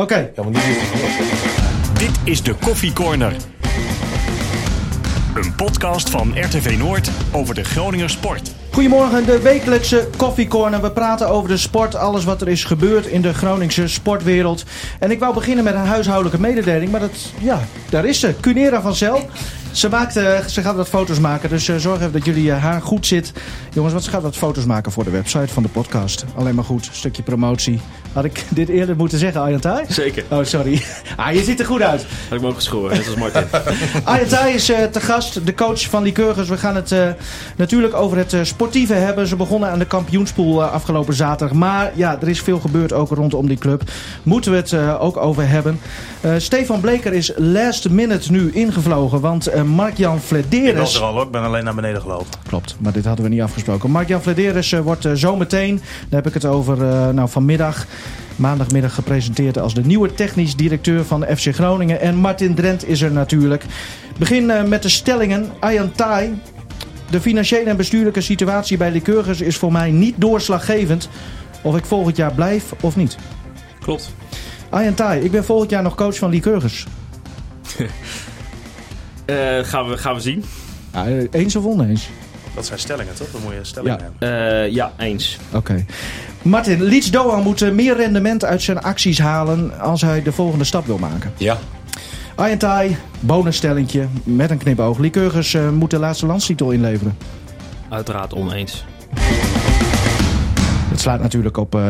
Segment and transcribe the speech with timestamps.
[0.00, 0.30] Oké.
[0.34, 0.52] Ja, nu
[1.98, 3.36] Dit is de Koffie Corner.
[5.34, 8.54] Een podcast van RTV Noord over de Groninger sport.
[8.70, 10.82] Goedemorgen, de wekelijkse Coffee Corner.
[10.82, 14.64] We praten over de sport, alles wat er is gebeurd in de Groningse sportwereld.
[14.98, 18.34] En ik wou beginnen met een huishoudelijke mededeling, maar dat, ja, daar is ze.
[18.40, 19.28] Cunera van Zel.
[19.72, 20.12] Ze, maakt,
[20.46, 23.32] ze gaat wat foto's maken, dus eh, zorg even dat jullie eh, haar goed zit.
[23.72, 26.24] Jongens, wat ze gaat wat foto's maken voor de website van de podcast.
[26.34, 27.80] Alleen maar goed, stukje promotie.
[28.12, 29.84] Had ik dit eerder moeten zeggen, Ayantai?
[29.88, 30.24] Zeker.
[30.30, 30.82] Oh, sorry.
[31.16, 32.06] Ah, je ziet er goed uit.
[32.28, 33.44] Had ik me ook geschoren, net als Martin.
[34.04, 36.48] Ayantai is eh, te gast, de coach van Lycurgus.
[36.48, 36.94] We gaan het
[37.56, 39.26] natuurlijk over het sportieve hebben.
[39.26, 41.56] Ze begonnen aan de kampioenspool afgelopen zaterdag.
[41.56, 43.82] Maar ja, er is veel gebeurd ook rondom die club.
[44.22, 45.80] Moeten we het ook over hebben.
[46.36, 49.20] Stefan Bleker is last minute nu ingevlogen.
[49.20, 52.26] Want eh, Mark-Jan Ik was er al hoor, ik ben alleen naar beneden gelopen.
[52.48, 53.90] Klopt, maar dit hadden we niet afgesproken.
[53.90, 55.76] Mark-Jan Flederis eh, wordt eh, zometeen,
[56.08, 57.86] daar heb ik het over, eh, nou vanmiddag,
[58.36, 62.00] maandagmiddag gepresenteerd als de nieuwe technisch directeur van FC Groningen.
[62.00, 63.64] En Martin Drent is er natuurlijk.
[64.18, 65.50] Begin eh, met de stellingen.
[65.60, 66.40] Ayan Tai.
[67.10, 71.08] De financiële en bestuurlijke situatie bij Lycurgus is voor mij niet doorslaggevend
[71.62, 73.16] of ik volgend jaar blijf of niet.
[73.80, 74.14] Klopt.
[74.70, 76.86] Ayan Tai, ik ben volgend jaar nog coach van Lycurgus.
[79.58, 80.44] Eh, gaan, we, gaan we zien.
[80.92, 82.08] Ja, eh, eens of oneens?
[82.54, 83.30] Dat zijn stellingen toch?
[83.32, 84.04] Dan moet je stellingen Ja.
[84.04, 84.62] hebben.
[84.66, 85.38] Eh, ja, eens.
[85.52, 85.84] Oké.
[86.42, 90.64] Martin, Leeds Doan moet eh, meer rendement uit zijn acties halen als hij de volgende
[90.64, 91.32] stap wil maken.
[91.36, 91.58] Ja,
[92.34, 94.98] Ayantai, bonusstellingje met een knipoog.
[94.98, 97.16] Lycurgus eh, moet de laatste landstitel inleveren.
[97.88, 98.84] Uiteraard oneens.
[100.90, 101.88] Het slaat natuurlijk op eh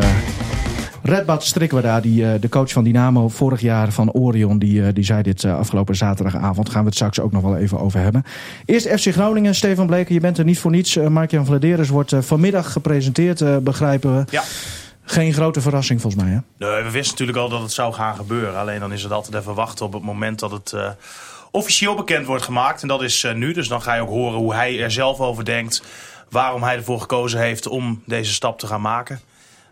[1.02, 4.58] Redbad Strikwada, die, eh, de coach van Dynamo vorig jaar van Orion.
[4.58, 6.70] Die, eh, die zei dit eh, afgelopen zaterdagavond.
[6.70, 8.24] Gaan we het straks ook nog wel even over hebben.
[8.64, 10.96] Eerst FC Groningen, Stefan Bleker, je bent er niet voor niets.
[10.96, 14.24] Mark-Jan Vladeres wordt vanmiddag gepresenteerd, begrijpen we.
[14.30, 14.42] Ja.
[15.04, 16.38] Geen grote verrassing volgens mij, hè?
[16.66, 18.56] Nee, we wisten natuurlijk al dat het zou gaan gebeuren.
[18.58, 20.74] Alleen dan is het altijd even wachten op het moment dat het
[21.50, 22.82] officieel bekend wordt gemaakt.
[22.82, 23.52] En dat is nu.
[23.52, 25.82] Dus dan ga je ook horen hoe hij er zelf over denkt.
[26.30, 29.20] Waarom hij ervoor gekozen heeft om deze stap te gaan maken.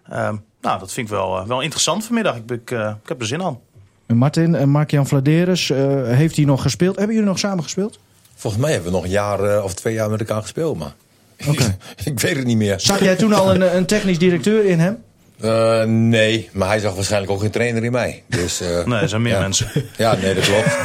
[0.08, 2.36] Ehm, nou, dat vind ik wel, eh, wel interessant vanmiddag.
[2.36, 3.58] Ik, ik, eh, ik heb er zin aan.
[4.06, 6.96] En Martin en Mark-Jan Vladeres, eh, heeft hij nog gespeeld?
[6.96, 7.98] Hebben jullie nog samen gespeeld?
[8.40, 10.94] volgens mij hebben we nog een jaar eh, of twee jaar met elkaar gespeeld, maar
[11.48, 11.76] Oké.
[12.04, 12.80] ik weet het niet meer.
[12.80, 15.02] Zag jij toen al een, een technisch directeur in hem?
[15.40, 18.22] Eh, nee, maar hij zag waarschijnlijk ook geen trainer in mij.
[18.26, 19.40] Dus, eh, Nee, er zijn meer ja.
[19.40, 19.70] mensen.
[19.96, 20.76] Ja, nee, dat klopt.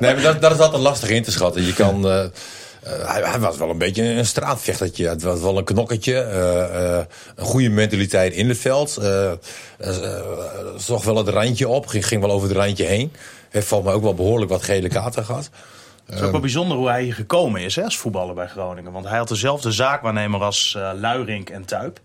[0.00, 1.64] nee, maar dat, dat is altijd lastig in te schatten.
[1.64, 2.24] Je kan, eh,
[2.82, 5.08] eh, hij, was wel een beetje een straatvechtertje.
[5.08, 6.20] Het was wel een knokkertje.
[6.20, 7.04] eh, eh,
[7.34, 8.90] een goede mentaliteit in het veld.
[10.76, 11.86] zocht wel het randje op.
[11.86, 13.12] Ging, ging wel over het randje heen.
[13.50, 15.50] Heeft volgens mij ook wel behoorlijk wat gele kaarten gehad.
[16.06, 18.92] Het is ook wel bijzonder hoe hij hier gekomen is hè, als voetballer bij Groningen.
[18.92, 22.00] Want hij had dezelfde zaakwaarnemer als Luirink en Tuip.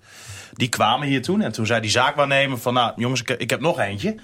[0.53, 1.41] Die kwamen hier toen.
[1.41, 2.73] En toen zei die zaakwaarnemer van...
[2.73, 4.15] Nou jongens, ik, ik heb nog eentje.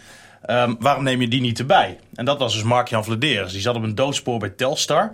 [0.52, 2.00] Ehm, waarom neem je die niet erbij?
[2.16, 3.52] En dat was dus Mark-Jan Vladeres.
[3.52, 5.12] Die zat op een doodspoor bij Telstar.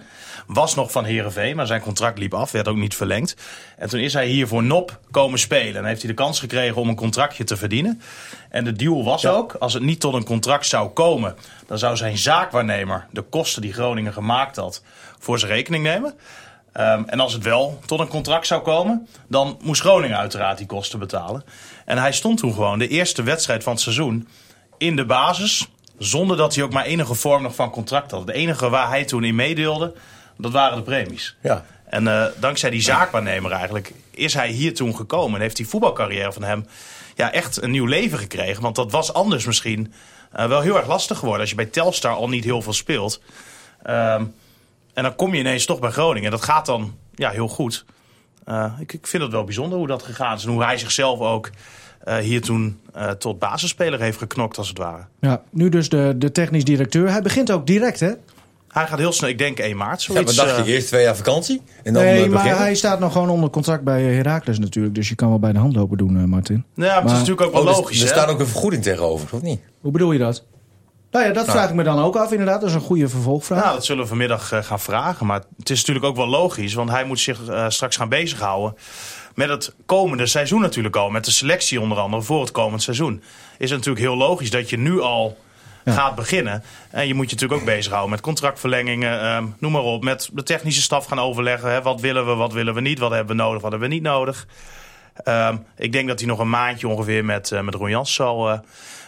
[0.47, 2.51] Was nog van Herenveen, maar zijn contract liep af.
[2.51, 3.35] Werd ook niet verlengd.
[3.77, 5.75] En toen is hij hier voor NOP komen spelen.
[5.75, 8.01] En heeft hij de kans gekregen om een contractje te verdienen.
[8.49, 11.35] En de deal was ook, als het niet tot een contract zou komen...
[11.67, 14.83] dan zou zijn zaakwaarnemer de kosten die Groningen gemaakt had...
[15.19, 16.13] voor zijn rekening nemen.
[16.71, 20.67] Ehm, en als het wel tot een contract zou komen, dan moest Groningen uiteraard die
[20.67, 21.43] kosten betalen.
[21.85, 24.27] En hij stond toen gewoon de eerste wedstrijd van het seizoen
[24.77, 25.67] in de basis,
[25.97, 28.19] zonder dat hij ook maar enige vorm nog van contract had.
[28.19, 29.93] Het enige waar hij toen in meedeelde,
[30.37, 31.35] dat waren de premies.
[31.41, 31.65] Ja.
[31.89, 35.35] En eh, dankzij die zaakwaarnemer eigenlijk is hij hier toen gekomen.
[35.35, 36.65] En heeft die voetbalcarrière van hem
[37.15, 38.61] ja, echt een nieuw leven gekregen.
[38.61, 39.93] Want dat was anders misschien
[40.31, 41.41] eh, wel heel erg lastig geworden.
[41.41, 43.21] Als je bij Telstar al niet heel veel speelt.
[43.83, 44.25] Ehm,
[44.93, 46.31] en dan kom je ineens toch bij Groningen.
[46.31, 47.85] Dat gaat dan ja, heel goed.
[48.45, 50.43] Eh, ik, ik vind het wel bijzonder hoe dat gegaan is.
[50.43, 51.49] En hoe hij zichzelf ook
[52.15, 55.05] hier toen eh, tot basisspeler heeft geknokt als het ware.
[55.19, 57.11] Ja, nu dus de, de technisch directeur.
[57.11, 58.11] Hij begint ook direct, hè?
[58.67, 60.03] Hij gaat heel snel, ik denk 1 maart.
[60.03, 60.73] Ja, Zoiets, wat dacht eh, je?
[60.73, 61.61] Eerst twee jaar vakantie?
[61.83, 64.95] En dan nee, eh, maar hij staat nog gewoon onder contract bij Heracles natuurlijk.
[64.95, 66.65] Dus je kan wel bij de hand lopen doen, eh, Martin.
[66.73, 68.01] nou ja, maar het is natuurlijk ook wel Oh, dus logisch.
[68.01, 69.59] er staat ook een vergoeding tegenover, of niet?
[69.81, 70.43] Hoe bedoel je dat?
[71.11, 72.61] Nou ja, dat vraag ik me dan ook af inderdaad.
[72.61, 73.63] Dat is een goede vervolgvraag.
[73.63, 75.25] Nou, dat zullen we vanmiddag eh, gaan vragen.
[75.25, 76.73] Maar het is natuurlijk ook wel logisch.
[76.73, 78.75] Want hij moet zich eh, straks gaan bezighouden
[79.37, 81.09] met het komende seizoen natuurlijk al.
[81.09, 83.21] Met de selectie onder andere voor het komend seizoen.
[83.57, 85.37] Is het natuurlijk heel logisch dat je nu al
[85.85, 86.63] gaat beginnen.
[86.89, 89.21] En je moet je natuurlijk ook bezighouden met contractverlengingen.
[89.21, 90.03] ehm, noem maar op.
[90.03, 91.71] Met de technische staf gaan overleggen.
[91.71, 91.81] Hè.
[91.81, 92.99] Wat willen we, wat willen we niet?
[92.99, 94.47] Wat hebben we nodig, wat hebben we niet nodig?
[95.23, 98.49] Ehm, ik denk dat hij nog een maandje ongeveer met, eh met Ron Jans zal
[98.49, 98.59] eh,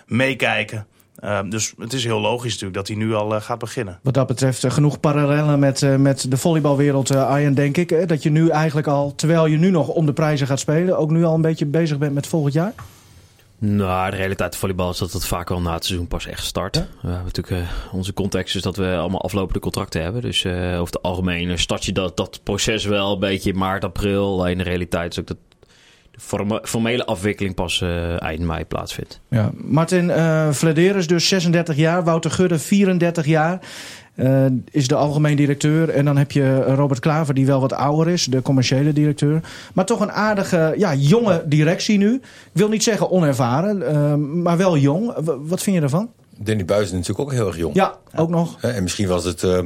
[0.05, 0.87] meekijken.
[1.19, 3.99] Ehm, dus het is heel logisch natuurlijk dat hij nu al eh, gaat beginnen.
[4.03, 7.89] Wat dat betreft eh, genoeg parallellen met, eh, met de volleybalwereld, eh Arjen, denk ik.
[7.89, 8.05] Hè?
[8.05, 10.97] Dat je nu eigenlijk al, terwijl je nu nog om de prijzen gaat spelen...
[10.97, 12.73] ook nu al een beetje bezig bent met volgend jaar?
[13.61, 16.45] Nou, de realiteit van volleybal is dat het vaak al na het seizoen pas echt
[16.45, 16.75] start.
[16.75, 20.21] We hebben natuurlijk uh, onze context is dat we allemaal aflopende contracten hebben.
[20.21, 23.83] Dus uh, over het algemeen start je dat, dat proces wel een beetje in maart,
[23.83, 24.39] april.
[24.39, 25.48] Alleen de realiteit is ook dat de
[26.61, 29.19] formele afwikkeling pas uh, eind mei plaatsvindt.
[29.29, 29.51] Ja.
[29.55, 33.59] Martin uh, Vladeres dus 36 jaar, Wouter Gudde 34 jaar.
[34.15, 35.89] Uh, is de algemeen directeur.
[35.89, 39.41] En dan heb je Robert Klaver, die wel wat ouder is, de commerciële directeur.
[39.73, 42.13] Maar toch een aardige, ja, jonge directie nu.
[42.13, 45.13] Ik wil niet zeggen onervaren, uh, maar wel jong.
[45.15, 46.09] W wat vind je ervan?
[46.37, 47.75] Danny Buis is natuurlijk ook heel erg jong.
[47.75, 48.61] Ja, ook nog.
[48.61, 49.59] En misschien was het uh,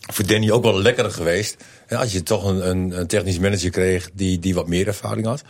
[0.00, 1.64] voor Danny ook wel lekkerder geweest.
[1.88, 5.42] Als je toch een, een, een, technisch manager kreeg die, die wat meer ervaring had.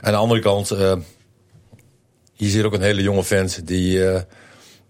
[0.00, 0.68] Aan de andere kant,
[2.34, 4.00] hier zit ook een hele jonge vent die...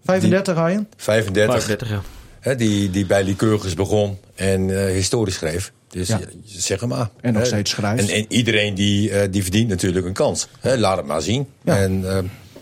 [0.03, 0.87] 35, Arjen?
[0.97, 1.63] 35.
[1.63, 2.01] 35, ja.
[2.47, 5.71] Hè, die, die bij Lycurgus begon en uh, historie schreef.
[5.89, 6.19] Dus ja.
[6.45, 7.09] zeg hem maar.
[7.21, 8.09] En nog steeds schrijft.
[8.09, 10.47] En, en iedereen die, uh, die verdient natuurlijk een kans.
[10.59, 11.47] Hè, laat het maar zien.
[11.63, 11.77] Ja.
[11.77, 12.17] En uh,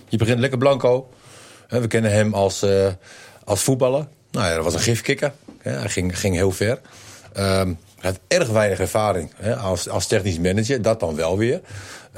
[0.10, 1.10] je begint lekker blanco.
[1.68, 2.66] we kennen hem als,
[3.44, 4.08] als voetballer.
[4.32, 5.34] Nou ja, dat was een gifkikker.
[5.62, 6.80] hij ging, ging heel ver.
[7.38, 10.82] Um, hij had erg weinig ervaring hè, als, als technisch manager.
[10.82, 11.62] Dat dan wel weer.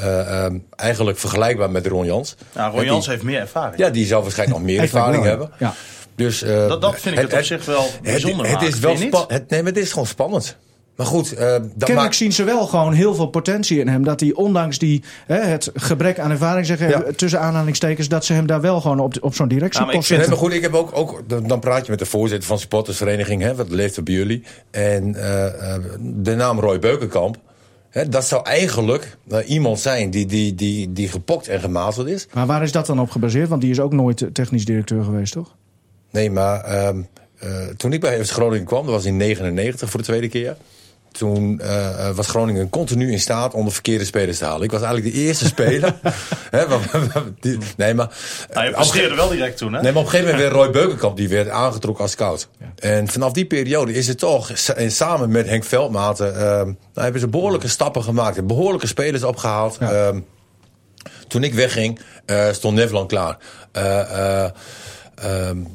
[0.04, 2.36] Um, eigenlijk vergelijkbaar met Ron Jans.
[2.54, 3.78] Nou, Ron Jans die, heeft meer ervaring.
[3.78, 5.51] Ja, die zal waarschijnlijk nog meer ervaring hebben.
[5.60, 5.74] Ja.
[6.16, 8.80] Dus, uh, dat, dat vind ik het, het op zich wel bijzonder Het, het is
[8.80, 10.57] wel het, nee, maar het is gewoon spannend.
[10.97, 12.15] Maar goed, uh, dat Kennelijk maakt...
[12.15, 14.03] zien ze wel gewoon heel veel potentie in hem.
[14.03, 17.03] Dat hij ondanks die, hè, het gebrek aan ervaring, zeggen ja.
[17.15, 20.17] tussen aanhalingstekens, dat ze hem daar wel gewoon op, op zo'n directiepost ja, zetten.
[20.17, 22.61] Nee, maar goed, ik heb ook, ook, dan praat je met de voorzitter van de
[22.61, 24.44] supportersvereniging, hè, wat leeft er bij jullie.
[24.71, 25.45] En uh,
[25.99, 27.38] de naam Roy Beukenkamp.
[27.89, 32.27] Hè, dat zou eigenlijk uh, iemand zijn die, die, die, die gepokt en gemazeld is.
[32.33, 33.49] Maar waar is dat dan op gebaseerd?
[33.49, 35.55] Want die is ook nooit technisch directeur geweest, toch?
[36.11, 36.73] Nee, maar
[37.44, 40.57] uh, toen ik bij FC Groningen kwam, dat was in 99 voor de tweede keer.
[41.18, 44.64] Toen uh, was Groningen continu in staat om de verkeerde spelers te halen.
[44.64, 45.96] Ik was eigenlijk de eerste speler.
[46.50, 46.66] hè,
[47.40, 48.10] die, nee, maar.
[48.54, 49.81] Nou, je presteerde wel direct toen, hè?
[49.81, 52.48] Nee, maar op een gegeven moment werd Roy Beukenkamp die werd aangetrokken als scout.
[52.60, 52.66] Ja.
[52.75, 57.22] En vanaf die periode is het toch, en samen met Henk Veldmaten, uh, nou, hebben
[57.22, 58.48] ze behoorlijke stappen gemaakt.
[58.48, 59.78] Behoorlijke spelers opgehaald.
[59.80, 60.12] Ja.
[60.12, 60.19] Uh,
[61.28, 62.00] toen ik wegging,
[62.52, 63.38] stond Nevland klaar.
[65.25, 65.68] Um,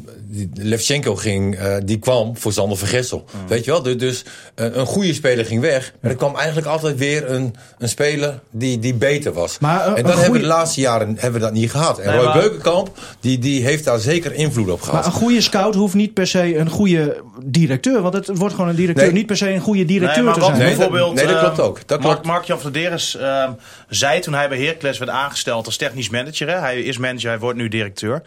[0.54, 3.24] Levchenko ging, uh, die kwam voor Sander van Gessel.
[3.32, 3.48] Mm.
[3.48, 3.82] Weet je wel?
[3.82, 4.24] Dus, dus
[4.56, 5.92] uh, een goede speler ging weg.
[6.00, 9.58] Maar er kwam eigenlijk altijd weer een, een speler die, die beter was.
[9.58, 11.98] Maar, uh, en dat hebben we de laatste jaren hebben we dat niet gehad.
[11.98, 12.38] En nee, Roy maar...
[12.38, 14.94] Beukenkamp, die, die heeft daar zeker invloed op gehad.
[14.94, 18.02] Maar een goede scout hoeft niet per se een goede directeur.
[18.02, 19.04] Want het wordt gewoon een directeur.
[19.04, 19.14] Nee.
[19.14, 20.58] Niet per se een goede directeur nee, te zijn.
[20.58, 21.78] Nee, bijvoorbeeld, nee, dat klopt ook.
[21.86, 22.26] Dat klopt.
[22.26, 23.50] Mark-Jan Vladeres uh,
[23.88, 26.48] zei toen hij bij Heracles werd aangesteld als technisch manager.
[26.48, 26.58] Hè?
[26.58, 28.22] Hij is manager, hij wordt nu directeur.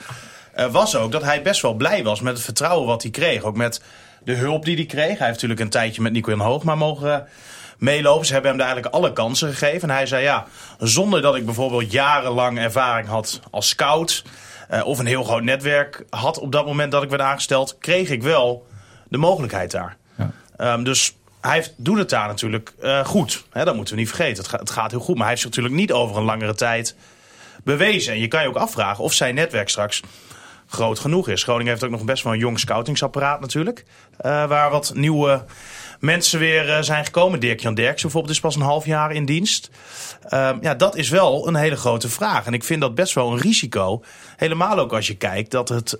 [0.71, 3.43] Was ook dat hij best wel blij was met het vertrouwen wat hij kreeg.
[3.43, 3.81] Ook met
[4.23, 5.17] de hulp die hij kreeg.
[5.17, 7.17] Hij heeft natuurlijk een tijdje met Nico en Hoogma mogen uh,
[7.77, 8.25] meelopen.
[8.25, 9.89] Ze hebben hem daar eigenlijk alle kansen gegeven.
[9.89, 10.45] En hij zei ja,
[10.79, 14.23] zonder dat ik bijvoorbeeld jarenlang ervaring had als scout...
[14.71, 17.77] Uh, of een heel groot netwerk had op dat moment dat ik werd aangesteld...
[17.79, 18.67] kreeg ik wel
[19.07, 19.97] de mogelijkheid daar.
[20.17, 20.73] Ja.
[20.73, 22.73] Um, dus hij heeft, doet het daar natuurlijk
[23.03, 23.45] goed.
[23.51, 24.37] Hè, dat moeten we niet vergeten.
[24.37, 25.15] Het, ga, het gaat heel goed.
[25.15, 26.95] Maar hij heeft zich natuurlijk niet over een langere tijd
[27.63, 28.13] bewezen.
[28.13, 30.01] En je kan je ook afvragen of zijn netwerk straks
[30.67, 31.43] groot genoeg is.
[31.43, 33.83] Groningen heeft ook nog best wel een jong scoutingsapparaat natuurlijk.
[34.25, 35.45] Uh, waar wat nieuwe
[35.99, 37.39] mensen weer uh, zijn gekomen.
[37.39, 39.69] Dirk-Jan Derks bijvoorbeeld is pas een half jaar in dienst.
[40.29, 42.45] Uh, ja, dat is wel een hele grote vraag.
[42.45, 44.03] En ik vind dat best wel een risico.
[44.37, 45.97] Helemaal ook als je kijkt dat het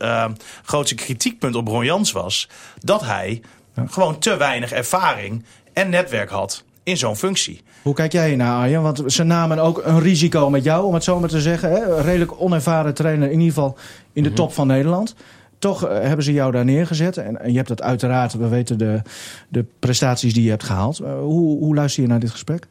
[0.64, 2.50] grootste kritiekpunt op Ron Jans was...
[2.80, 3.42] dat hij
[3.76, 3.86] ja.
[3.90, 7.64] gewoon te weinig ervaring en netwerk had in zo'n functie.
[7.86, 8.82] Hoe kijk jij naar Arjen?
[8.82, 11.72] Want ze namen ook een risico met jou, om het zo maar te zeggen.
[11.72, 12.02] Hè?
[12.02, 13.78] Redelijk onervaren trainer, in ieder geval
[14.14, 15.16] in de top van Nederland.
[15.60, 17.18] Toch uh, hebben ze jou daar neergezet.
[17.18, 19.02] En, je hebt dat uiteraard, we weten de,
[19.50, 21.02] de prestaties die je hebt gehaald.
[21.02, 22.68] Uh, hoe, hoe luister je naar dit gesprek?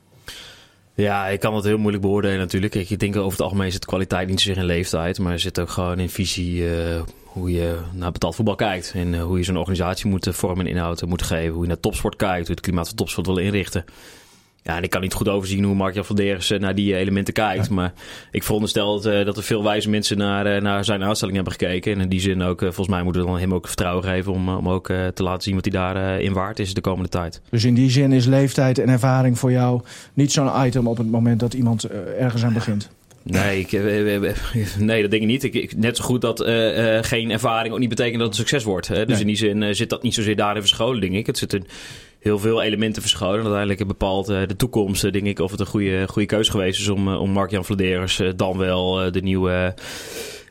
[0.94, 2.74] Ja, ik kan het heel moeilijk beoordelen natuurlijk.
[2.74, 5.18] Ik denk over het algemeen is het kwaliteit niet zozeer in leeftijd.
[5.18, 6.70] Maar er zit ook gewoon in visie uh,
[7.24, 8.92] hoe je naar betaald voetbal kijkt.
[8.94, 11.52] En uh, hoe je zo'n organisatie moet vormen en inhoud moet geven.
[11.52, 13.84] Hoe je naar topsport kijkt, hoe je het klimaat van topsport wil inrichten.
[14.64, 17.66] Ja, en ik kan niet goed overzien hoe Mark-Jan van Deres naar die elementen kijkt.
[17.66, 17.74] Ja.
[17.74, 17.92] Maar
[18.30, 21.92] ik veronderstel dat, uh, dat er veel wijze mensen naar, naar zijn aanstelling hebben gekeken.
[21.92, 24.48] En in die zin ook, volgens mij moeten we dan hem ook vertrouwen geven om,
[24.48, 27.40] om ook te laten zien wat hij daarin waard is de komende tijd.
[27.50, 29.82] Dus in die zin is leeftijd en ervaring voor jou
[30.14, 31.84] niet zo'n item op het moment dat iemand
[32.18, 32.90] ergens aan begint?
[33.24, 33.72] Nee, ik,
[34.78, 35.42] nee, dat denk ik niet.
[35.42, 38.36] Ik, ik, net zo goed dat uh, uh, geen ervaring ook niet betekent dat het
[38.36, 38.88] succes wordt.
[38.88, 39.06] Hè?
[39.06, 39.20] Dus nee.
[39.20, 41.26] in die zin uh, zit dat niet zozeer daarin verscholen, denk ik.
[41.26, 41.66] Het zit in
[42.24, 43.38] heel veel elementen verscholen.
[43.38, 46.88] En uiteindelijk bepaalt de toekomst, denk ik, of het een goede, goede keuze geweest is
[46.88, 49.74] om, om Mark-Jan Vladeres dan wel de nieuwe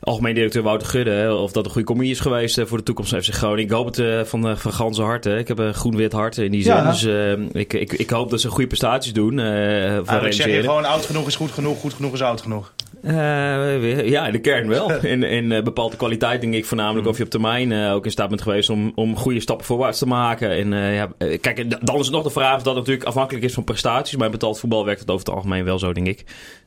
[0.03, 1.35] algemeen directeur Wouter Gudde.
[1.35, 3.63] Of dat een goede commissie is geweest voor de toekomst van FC Groningen.
[3.63, 5.35] Ik hoop het uh, van, van ganse harte.
[5.35, 6.73] Ik heb een groen-wit hart in die zin.
[6.73, 6.91] Ja.
[6.91, 9.37] Dus uh, ik, ik, ik hoop dat ze goede prestaties doen.
[9.37, 9.45] Uh,
[9.93, 12.73] Eigenlijk zeg je gewoon oud genoeg is goed genoeg, goed genoeg is oud genoeg.
[13.05, 14.91] Uh, ja, in de kern wel.
[15.01, 18.11] In, in uh, bepaalde kwaliteit denk ik voornamelijk of je op termijn uh, ook in
[18.11, 20.49] staat bent geweest om, om goede stappen voorwaarts te maken.
[20.51, 23.63] En ja, kijk, dan is het nog de vraag dat het natuurlijk afhankelijk is van
[23.63, 24.15] prestaties.
[24.15, 26.23] Maar in betaald voetbal werkt het over het algemeen wel zo, denk ik.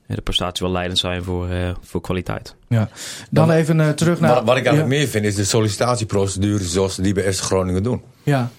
[0.07, 1.49] De prestaties wel leidend zijn voor,
[1.81, 2.55] voor kwaliteit.
[2.69, 2.89] Ja.
[3.31, 4.35] Dan even terug naar...
[4.35, 8.03] Wat, wat ik eigenlijk meer vind is de sollicitatieprocedure zoals die bij FC Groningen doen.
[8.23, 8.51] Ja.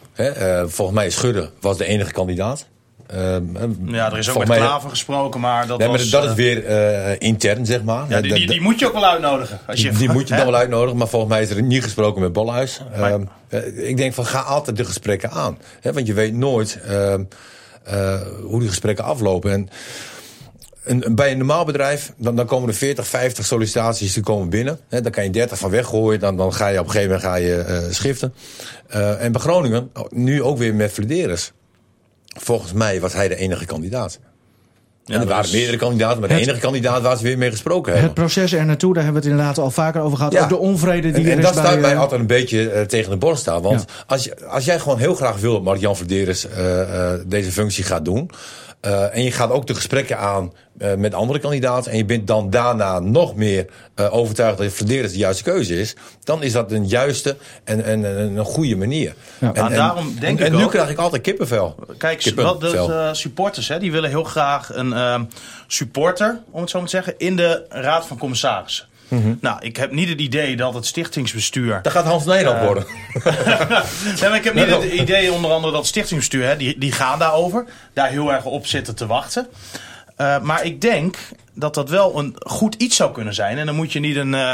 [0.65, 2.67] volgens mij Schudde was de enige kandidaat.
[3.15, 3.35] Uh,
[3.85, 6.11] ja, er is ook met mij, Klaver gesproken, maar dat nee, was...
[6.11, 8.05] Maar dat is weer uh, intern, zeg maar.
[8.09, 9.59] Ja, die, die, die, moet je ook wel uitnodigen.
[9.67, 11.83] Als je, die, die moet je dan wel uitnodigen, maar volgens mij is er niet
[11.83, 12.81] gesproken met Bolhuis.
[12.97, 13.15] Uh,
[13.87, 15.57] ik denk van, ga altijd de gesprekken aan.
[15.81, 17.23] Hè, want je weet nooit ehm,
[18.43, 19.51] hoe die gesprekken aflopen.
[19.51, 19.69] En,
[20.83, 24.79] een, bij een normaal bedrijf, dan, dan komen er 40, 50 sollicitaties die komen binnen.
[24.89, 27.29] Hè, dan kan je 30 van weggooien, dan, dan ga je op een gegeven moment
[27.29, 28.33] ga je, schiften.
[29.19, 31.51] en bij Groningen, nu ook weer met Flederis
[32.37, 34.19] volgens mij was hij de enige kandidaat.
[35.03, 37.91] Ja, en er waren meerdere kandidaten, maar de enige kandidaat waar ze weer mee gesproken
[37.91, 38.09] hebben.
[38.09, 40.33] Het proces er naartoe, daar hebben we het inderdaad al vaker over gehad.
[40.33, 40.43] Ja.
[40.43, 42.27] Ook de onvrede die en, er en is dat bij, staat mij uh, altijd een
[42.27, 43.61] beetje uh, tegen de borst staan.
[43.61, 44.03] Want ja.
[44.07, 48.05] als, je, als jij gewoon heel graag wil dat Mark-Jan Verderes uh, deze functie gaat
[48.05, 48.29] doen...
[48.85, 51.91] Uh, en je gaat ook de gesprekken aan uh, met andere kandidaten.
[51.91, 53.65] En je bent dan daarna nog meer
[53.95, 55.95] uh, overtuigd dat Verderes de juiste keuze is.
[56.23, 59.13] Dan is dat een juiste en, en, en een goede manier.
[59.39, 59.53] Ja.
[59.53, 61.75] En, en, daarom denk en, ik en nu ook, krijg ik altijd kippenvel.
[61.97, 62.59] Kijk, Kippenvel.
[62.59, 65.21] wat de supporters hè, die willen heel graag een uh,
[65.67, 68.85] supporter, om het zo maar te zeggen, in de raad van commissarissen.
[69.07, 69.37] Mm -hmm.
[69.41, 71.79] Nou, ik heb niet het idee dat het stichtingsbestuur...
[71.81, 72.85] Dat gaat Hans Nederland uh, worden.
[74.19, 76.47] nee, maar ik heb niet het idee onder andere dat het stichtingsbestuur...
[76.47, 79.47] Hè, die, die gaan daarover, daar heel erg op zitten te wachten.
[80.17, 81.17] Uh, maar ik denk
[81.53, 83.57] dat dat wel een goed iets zou kunnen zijn.
[83.57, 84.53] En dan moet je niet een, uh,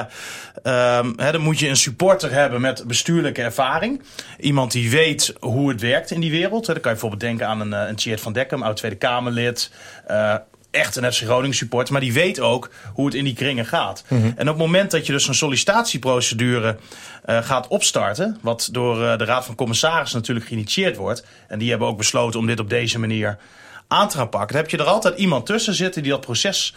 [0.97, 4.01] um, hè, dan moet je een supporter hebben met bestuurlijke ervaring.
[4.39, 6.65] Iemand die weet hoe het werkt in die wereld.
[6.65, 9.71] Dan kan je bijvoorbeeld denken aan een, een Tjeerd van Dekkem, oud Tweede Kamerlid...
[10.11, 10.35] Uh,
[10.73, 14.03] echt een FC Groningen supporter, maar die weet ook hoe het in die kringen gaat.
[14.07, 14.33] Mm -hmm.
[14.35, 16.77] En op het moment dat je dus een sollicitatieprocedure
[17.25, 21.69] uh, gaat opstarten, wat door uh, de Raad van Commissarissen natuurlijk geïnitieerd wordt, en die
[21.69, 23.37] hebben ook besloten om dit op deze manier
[23.87, 26.75] aan te gaan pakken, dan heb je er altijd iemand tussen zitten die dat proces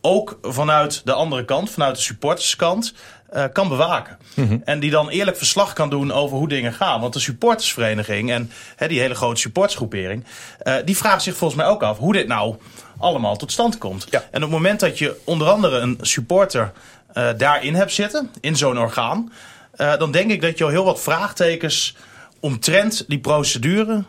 [0.00, 2.94] ook vanuit de andere kant, vanuit de supporterskant,
[3.34, 4.18] uh, kan bewaken.
[4.34, 4.62] Mm -hmm.
[4.64, 7.00] En die dan eerlijk verslag kan doen over hoe dingen gaan.
[7.00, 10.24] Want de supportersvereniging en he, die hele grote supportersgroepering...
[10.62, 12.56] Uh, die vraagt zich volgens mij ook af hoe dit nou
[12.98, 14.06] allemaal tot stand komt.
[14.10, 14.18] Ja.
[14.18, 16.72] En op het moment dat je onder andere een supporter
[17.14, 19.32] uh, daarin hebt zitten, in zo'n orgaan...
[19.76, 21.96] dan denk ik dat je al heel wat vraagtekens
[22.40, 24.04] omtrent die procedure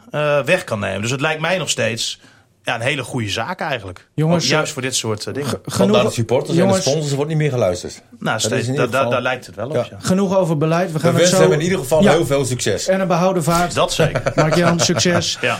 [0.45, 1.01] weg kan nemen.
[1.01, 2.19] Dus het lijkt mij nog steeds
[2.63, 4.07] ja, een hele goede zaak eigenlijk.
[4.13, 5.59] Jongens, juist voor dit soort uh, dingen.
[5.65, 8.01] Genoeg, naar de supporters jongens, en de sponsors wordt niet meer geluisterd.
[8.19, 9.73] Nou, steeds, da, da, daar lijkt het wel op.
[9.73, 9.87] Ja.
[9.89, 9.97] Ja.
[9.99, 10.91] Genoeg over beleid.
[10.91, 11.43] We, gaan we wensen zo...
[11.43, 12.11] hem in ieder geval ja.
[12.11, 12.87] heel veel succes.
[12.87, 13.75] En een behouden vaart.
[13.75, 14.31] Dat zeker.
[14.35, 15.37] Mark-Jan, succes.
[15.41, 15.57] ja.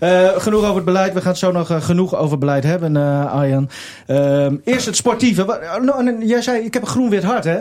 [0.00, 1.12] uh, genoeg over het beleid.
[1.12, 3.70] We gaan het zo nog uh, genoeg over beleid hebben, uh, Arjan.
[4.64, 5.60] eerst het sportieve.
[6.20, 7.58] Jij zei, ik heb een groen-wit hart, hè?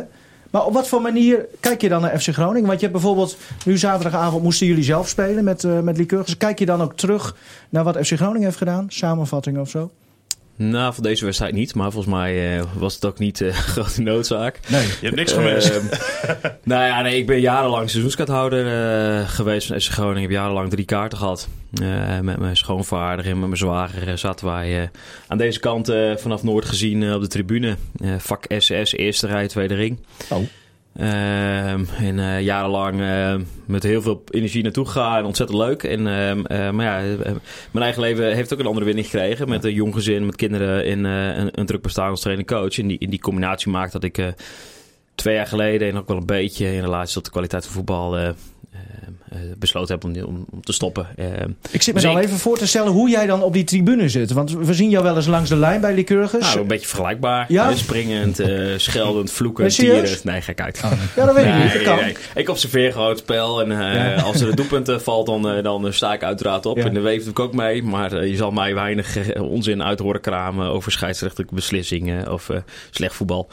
[0.56, 2.68] Maar op wat voor manier kijk je dan naar FC Groningen?
[2.68, 6.38] Want je hebt bijvoorbeeld, nu zaterdagavond moesten jullie zelf spelen met, uh, met Lycurgus.
[6.38, 7.36] Kijk je dan ook terug
[7.70, 8.86] naar wat FC Groningen heeft gedaan?
[8.90, 9.92] Samenvatting of zo?
[10.58, 11.76] Nou, voor deze wedstrijd niet.
[11.76, 14.60] Maar volgens mij uh, was het ook niet uh, grote noodzaak.
[14.68, 15.70] Nee, je hebt niks gemist.
[15.70, 15.76] Uh,
[16.64, 18.66] nou ja, nee, ik ben jarenlang seizoenskaarthouder
[19.28, 20.22] geweest van FC Groningen.
[20.22, 21.48] Ik heb jarenlang drie kaarten gehad.
[22.22, 24.90] met mijn schoonvader en met mijn zwager zaten wij
[25.28, 27.76] aan deze kant vanaf Noord gezien op de tribune.
[28.18, 30.00] vak SS, eerste rij, tweede ring.
[30.30, 30.42] Oh.
[31.00, 33.36] Uh, en uh, jarenlang uh,
[33.66, 35.26] met heel veel energie naartoe gegaan.
[35.26, 35.84] Ontzettend leuk.
[35.84, 36.04] En,
[36.76, 37.16] maar ja,
[37.72, 39.50] mijn eigen leven heeft ook een andere wending gekregen.
[39.50, 42.78] Met een jong gezin, met kinderen en een, een druk bestaan als trainer-coach.
[42.78, 44.34] En die, in die combinatie maakt dat ik
[45.16, 45.90] twee jaar geleden...
[45.90, 48.34] en ook wel een beetje in relatie tot de kwaliteit van voetbal...
[49.34, 51.08] Uh, besloten heb om, om, om te stoppen.
[51.16, 51.26] Uh,
[51.72, 54.10] ik zit me dus al even voor te stellen hoe jij dan op die tribune
[54.10, 54.32] zit.
[54.32, 56.42] Want we zien jou wel eens langs de lijn bij Lycurgus.
[56.42, 57.46] Nou, een beetje vergelijkbaar.
[57.48, 57.76] Ja?
[57.76, 58.42] Springend,
[58.78, 60.18] scheldend, vloekend, tieren.
[60.24, 60.82] Nee, gek uit.
[60.86, 61.74] Oh, ja, dat weet nee, ik niet.
[61.74, 62.06] Dat kan.
[62.06, 63.62] Nee, ik observeer gewoon het spel.
[63.62, 64.16] En ja.
[64.16, 66.78] als er een doelpunt valt, dan, dan sta ik uiteraard op.
[66.78, 66.86] Ja.
[66.86, 67.84] En de weef doe ik ook mee.
[67.84, 72.50] Maar je zal mij weinig onzin uit horen kramen over scheidsrechtelijke beslissingen of
[72.92, 73.50] slecht voetbal.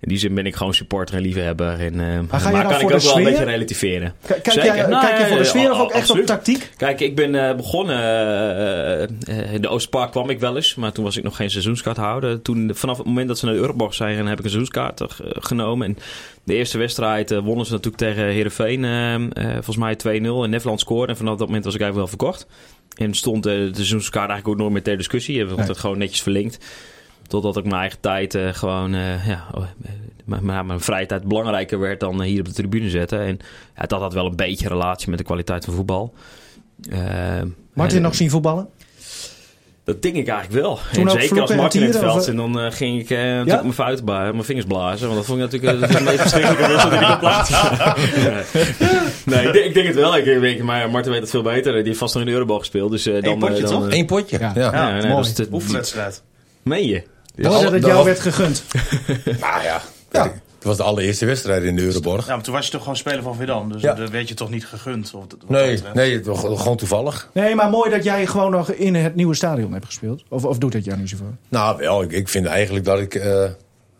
[0.00, 1.80] In die zin ben ik gewoon supporter en liefhebber.
[1.80, 4.14] En, uh, maar ga je maar dan kan voor ik ook wel een beetje relativeren.
[4.22, 6.70] K kijk, jij, nou, kijk je voor de sfeer of ook echt op tactiek?
[6.76, 7.98] Kijk, ik ben uh, begonnen...
[9.28, 10.74] Uh, in de Oostpark kwam ik wel eens.
[10.74, 12.42] Maar toen was ik nog geen seizoenskaarthouder.
[12.42, 14.26] Toen, vanaf het moment dat ze naar de Euroborg zijn...
[14.26, 15.86] heb ik een seizoenskaart genomen.
[15.86, 15.96] En
[16.44, 18.84] de eerste wedstrijd wonnen ze natuurlijk tegen Heerenveen.
[19.52, 19.98] volgens mij 2-0.
[20.04, 21.12] En Nederland scoorde.
[21.12, 22.46] En vanaf dat moment was ik eigenlijk wel verkocht.
[22.96, 25.40] En stond de seizoenskaart eigenlijk ook nooit meer ter discussie.
[25.40, 26.58] We hebben het gewoon netjes verlinkt.
[27.30, 29.46] Totdat ik mijn eigen tijd uh, gewoon, uh, ja,
[30.24, 33.20] mijn, mijn vrije tijd belangrijker werd dan hier op de tribune zetten.
[33.20, 33.38] En
[33.76, 36.14] ja, dat had wel een beetje relatie met de kwaliteit van voetbal.
[36.92, 36.98] Uh,
[37.72, 38.68] Martin nog zien voetballen?
[39.84, 40.78] Dat denk ik eigenlijk wel.
[40.92, 42.20] Toen en zeker als Martin in het veld.
[42.20, 45.04] of- En dan eh, ging ik eh, natuurlijk mijn vuisten bla- mijn vingers blazen.
[45.06, 47.18] Want dat vond ik natuurlijk eh, dat is het meest verschrikkelijke wissel die ik op
[47.18, 47.50] plaats.
[49.24, 50.16] nee, ik denk, ik denk het wel.
[50.16, 51.72] Ik denk, maar Martin weet het veel beter.
[51.72, 52.90] Die heeft vast nog in de Eurobal gespeeld.
[52.90, 53.38] Dus eh, dan...
[53.38, 53.88] potje, eh, dan, toch?
[53.90, 54.38] eh, Eén potje.
[54.38, 54.52] Ja.
[54.54, 54.72] Ja.
[54.72, 55.14] ja, nee, mooi.
[55.14, 56.22] dat is te- Oefenwedstrijd.
[56.62, 57.02] Meen je?
[57.42, 58.62] Alle- dat het jou al- werd gegund.
[59.40, 59.80] Nou ja.
[60.12, 60.22] Ja.
[60.54, 62.26] Het was de allereerste wedstrijd in de Euroborg.
[62.26, 63.68] Ja, maar toen was je toch gewoon speler van Vedan.
[63.72, 63.94] Dus Ja.
[63.94, 65.14] dat weet je toch niet gegund?
[65.14, 67.30] Of, dat Nee, nee, het was gewoon toevallig.
[67.32, 70.22] Nee, maar mooi dat jij gewoon nog in het nieuwe stadion hebt gespeeld.
[70.28, 71.34] Of, of doet het jou niet zoveel?
[71.48, 72.02] Nou, wel.
[72.02, 73.44] Ik, ik vind eigenlijk dat ik eh,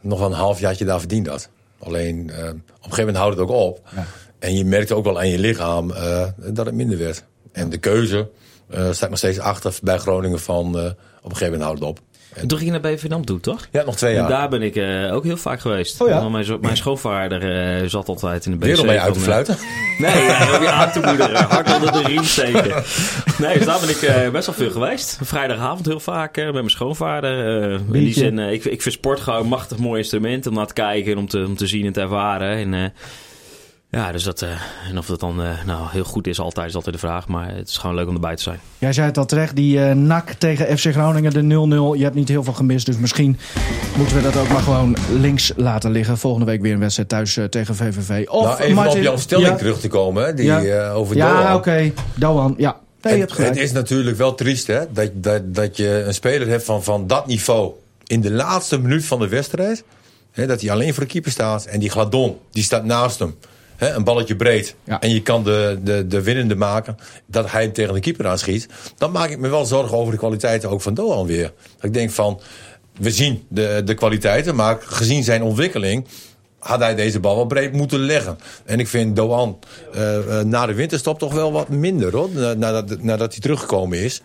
[0.00, 1.48] nog wel een halfjaartje daar verdiend had.
[1.78, 3.80] Alleen, eh, op een gegeven moment houdt het ook op.
[3.96, 4.06] Ja.
[4.38, 7.24] En je merkte ook wel aan je lichaam eh, dat het minder werd.
[7.52, 8.30] En de keuze
[8.70, 10.66] eh staat nog steeds achter bij Groningen van...
[10.78, 10.84] eh,
[11.22, 12.00] op een gegeven moment houdt het op.
[12.34, 13.66] En toen ging je naar BV Nam toe, toch?
[13.70, 14.28] Ja, nog twee En jaar.
[14.28, 16.00] daar ben ik eh, ook heel vaak geweest.
[16.00, 16.20] Oh ja?
[16.20, 17.42] Want Mijn, mijn schoonvader
[17.82, 18.64] eh, zat altijd in de BC.
[18.64, 19.56] Weer om mee uit te van, eh, fluiten.
[19.98, 21.44] Nee, om je aan te moedigen.
[21.54, 22.82] Hard onder de riem steken.
[23.38, 25.18] Nee, dus daar ben ik best wel veel geweest.
[25.22, 27.70] Vrijdagavond heel vaak met mijn schoonvader.
[27.72, 30.72] In die zin, ik, ik vind sport gewoon een machtig mooi instrument om naar te
[30.72, 32.72] kijken en om te, om te zien en te ervaren.
[32.72, 32.92] En,
[33.90, 34.48] ja, dus dat, eh,
[34.88, 37.28] en of dat dan eh, nou, heel goed is, altijd is altijd de vraag.
[37.28, 38.60] Maar het is gewoon leuk om erbij te zijn.
[38.78, 41.42] Jij zei het al terecht, die eh NAC tegen FC Groningen, de
[41.94, 41.98] 0-0.
[41.98, 43.38] Je hebt niet heel veel gemist, dus misschien
[43.96, 46.18] moeten we dat ook maar gewoon links laten liggen.
[46.18, 48.28] Volgende week weer een wedstrijd thuis eh, tegen VVV.
[48.28, 50.24] Of nou, even Martin- op jouw stelling ja, terug te komen.
[50.24, 50.62] Hè, die, Ja.
[50.62, 51.54] eh, over Ja, Doan.
[51.54, 51.92] oké.
[52.14, 52.80] Doan, ja.
[53.02, 53.54] Nee, je hebt het, gelijk.
[53.54, 57.06] het is natuurlijk wel triest hè, dat, dat, dat je een speler hebt van, van
[57.06, 57.72] dat niveau
[58.06, 59.84] in de laatste minuut van de wedstrijd.
[60.32, 63.34] Hè, dat hij alleen voor de keeper staat en die Gladon die staat naast hem.
[63.80, 64.74] Hè, een balletje breed.
[64.84, 65.00] Ja.
[65.00, 66.96] En je kan de, de, de winnende maken.
[67.26, 68.68] Dat hij hem tegen de keeper aanschiet.
[68.96, 71.52] Dan maak ik me wel zorgen over de kwaliteiten ook van Doan weer.
[71.76, 72.40] Dat ik denk van,
[72.98, 74.54] we zien de, de kwaliteiten.
[74.54, 76.06] Maar gezien zijn ontwikkeling
[76.58, 78.38] had hij deze bal wel breed moeten leggen.
[78.64, 79.58] En ik vind Doan
[79.94, 82.28] eh, eh, na de winterstop toch wel wat minder hoor.
[82.32, 84.20] Na- Nadat, nadat hij teruggekomen is.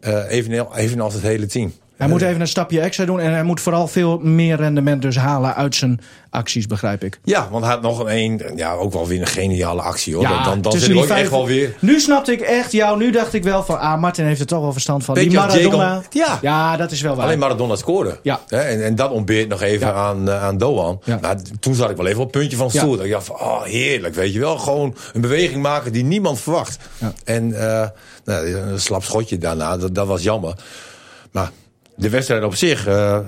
[0.00, 1.72] Eh even, evenals het hele team.
[1.96, 5.16] Hij moet even een stapje extra doen en hij moet vooral veel meer rendement dus
[5.16, 7.20] halen uit zijn acties, begrijp ik.
[7.24, 10.22] Ja, want hij had nog een, ja, ook wel weer een geniale actie hoor.
[10.22, 11.74] Ja, dan dan, zit ik die ook echt wel weer...
[11.78, 12.98] Nu snapte ik echt jou.
[12.98, 15.14] Nu dacht ik wel van, ah, Martin heeft er toch wel verstand van.
[15.14, 16.02] Weet Die Maradona.
[16.10, 16.76] Jacob- ja.
[16.76, 17.24] dat is wel waar.
[17.24, 18.18] Alleen Maradona scoorde.
[18.22, 18.40] Ja.
[18.48, 19.92] En, en dat ontbeert nog even Ja.
[19.92, 21.00] aan, eh, aan Doan.
[21.04, 21.18] Ja.
[21.20, 22.80] Nou, toen zat ik wel even op het puntje van Ja.
[22.80, 22.96] stoel.
[22.96, 24.58] Dat Ik dacht van, oh, heerlijk, weet je wel.
[24.58, 26.78] Gewoon een beweging maken die niemand verwacht.
[26.98, 27.12] Ja.
[27.24, 27.88] En eh,
[28.24, 30.54] nou, een slap schotje daarna, dat, dat was jammer.
[31.32, 31.50] Maar
[31.96, 33.18] de wedstrijd op zich, eh,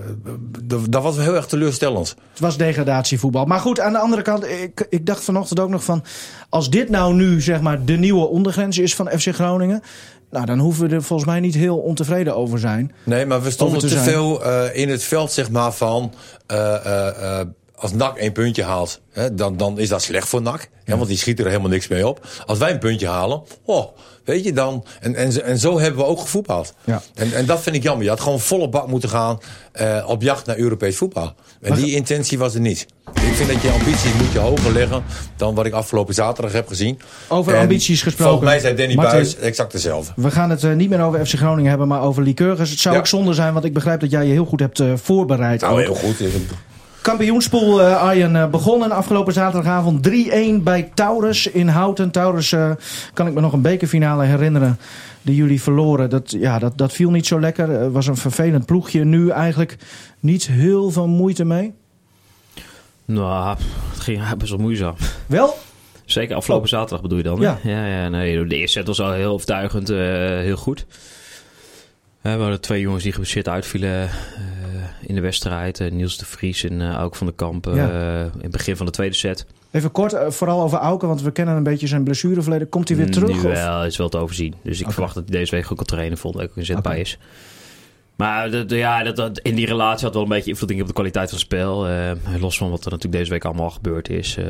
[0.91, 2.15] dat was wel heel erg teleurstellend.
[2.31, 3.45] Het was degradatievoetbal.
[3.45, 6.05] Maar goed, aan de andere kant, ik, ik dacht vanochtend ook nog van...
[6.49, 9.83] als dit nou nu zeg maar de nieuwe ondergrens is van FC Groningen...
[10.31, 12.93] nou, dan hoeven we er volgens mij niet heel ontevreden over zijn.
[13.05, 16.13] Nee, maar we stonden te, veel eh, in het veld, zeg maar, van...
[16.47, 17.41] eh,
[17.77, 20.69] als NAC één puntje haalt, hè, dan, dan is dat slecht voor NAC.
[20.85, 22.27] Hè, want die schiet er helemaal niks mee op.
[22.47, 23.87] Als wij een puntje halen, oh,
[24.25, 24.85] weet je dan...
[25.01, 26.75] En, en, zo- en zo hebben we ook gevoetbald.
[26.85, 27.03] Ja.
[27.15, 28.05] En, en dat vind ik jammer.
[28.05, 29.39] Je had gewoon volle bak moeten gaan
[29.73, 31.35] eh, op jacht naar Europees voetbal.
[31.61, 32.87] En die intentie was er niet.
[33.15, 35.05] Ik vind dat je ambities moet je hoger leggen
[35.37, 36.99] dan wat ik afgelopen zaterdag heb gezien.
[37.29, 38.31] Over En ambities gesproken.
[38.33, 39.15] Volgens mij zei Danny Martin.
[39.15, 40.13] Buis exact hetzelfde.
[40.17, 42.71] We gaan het eh, niet meer over FC Groningen hebben, maar over Lycurgus.
[42.71, 43.01] Het zou Ja.
[43.01, 45.61] ook zonde zijn, want ik begrijp dat jij je heel goed hebt eh, voorbereid.
[45.61, 45.79] Nou, ook.
[45.79, 46.17] heel goed.
[47.07, 50.13] Kampioenspool eh, Arjen eh, begonnen afgelopen zaterdagavond 3-1
[50.63, 52.11] bij Taurus in Houten.
[52.11, 52.71] Taurus eh,
[53.13, 54.79] kan ik me nog een bekerfinale herinneren
[55.23, 56.11] die jullie verloren.
[56.11, 57.69] Dat, ja, dat, dat viel niet zo lekker.
[57.69, 59.05] Het was een vervelend ploegje.
[59.05, 59.77] Nu eigenlijk
[60.21, 61.75] niet heel veel moeite mee.
[63.05, 63.57] Nou,
[63.91, 64.95] het ging best wel moeizaam.
[65.27, 65.57] Wel?
[66.05, 67.39] Zeker afgelopen zaterdag bedoel je dan?
[67.39, 67.45] hè?
[67.45, 67.59] Ja.
[67.63, 70.87] ja, ja nee, de eerste set was al heel overtuigend, heel goed.
[72.35, 74.09] We hadden twee jongens die geblesseerd uitvielen eh,
[75.01, 75.81] in de wedstrijd.
[75.81, 78.21] Eh, Niels de Vries en Auk van der Kamp eh, Ja.
[78.23, 79.47] in het begin van de tweede set.
[79.71, 82.69] Even kort, vooral over Auken, want we kennen een beetje zijn blessureverleden.
[82.69, 83.29] Komt hij weer terug?
[83.29, 83.43] Nu of?
[83.43, 84.55] wel, is wel te overzien.
[84.63, 86.19] Dus ik verwacht dat hij deze week ook kan trainen.
[86.19, 87.19] Volgende week ook inzetbaar is.
[88.17, 90.93] Maar dat, ja, dat, dat, in die relatie had wel een beetje invloed op de
[90.93, 91.87] kwaliteit van het spel.
[92.41, 94.37] Los van wat er natuurlijk deze week allemaal gebeurd is.
[94.37, 94.45] eh,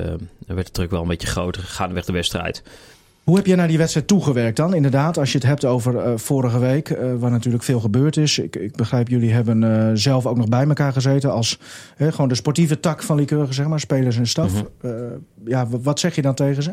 [0.46, 1.62] werd de druk wel een beetje groter.
[1.62, 2.62] Gaandeweg de wedstrijd.
[3.26, 4.74] Hoe heb je naar die wedstrijd toegewerkt dan?
[4.74, 8.38] Inderdaad, als je het hebt over eh, vorige week, eh, waar natuurlijk veel gebeurd is.
[8.38, 11.58] Ik, ik begrijp, jullie hebben eh, zelf ook nog bij elkaar gezeten als
[11.98, 14.52] gewoon de sportieve tak van Lycurgus, zeg maar, spelers en staf.
[14.80, 14.94] Mhm.
[15.44, 16.72] Ja, wat zeg je dan tegen ze?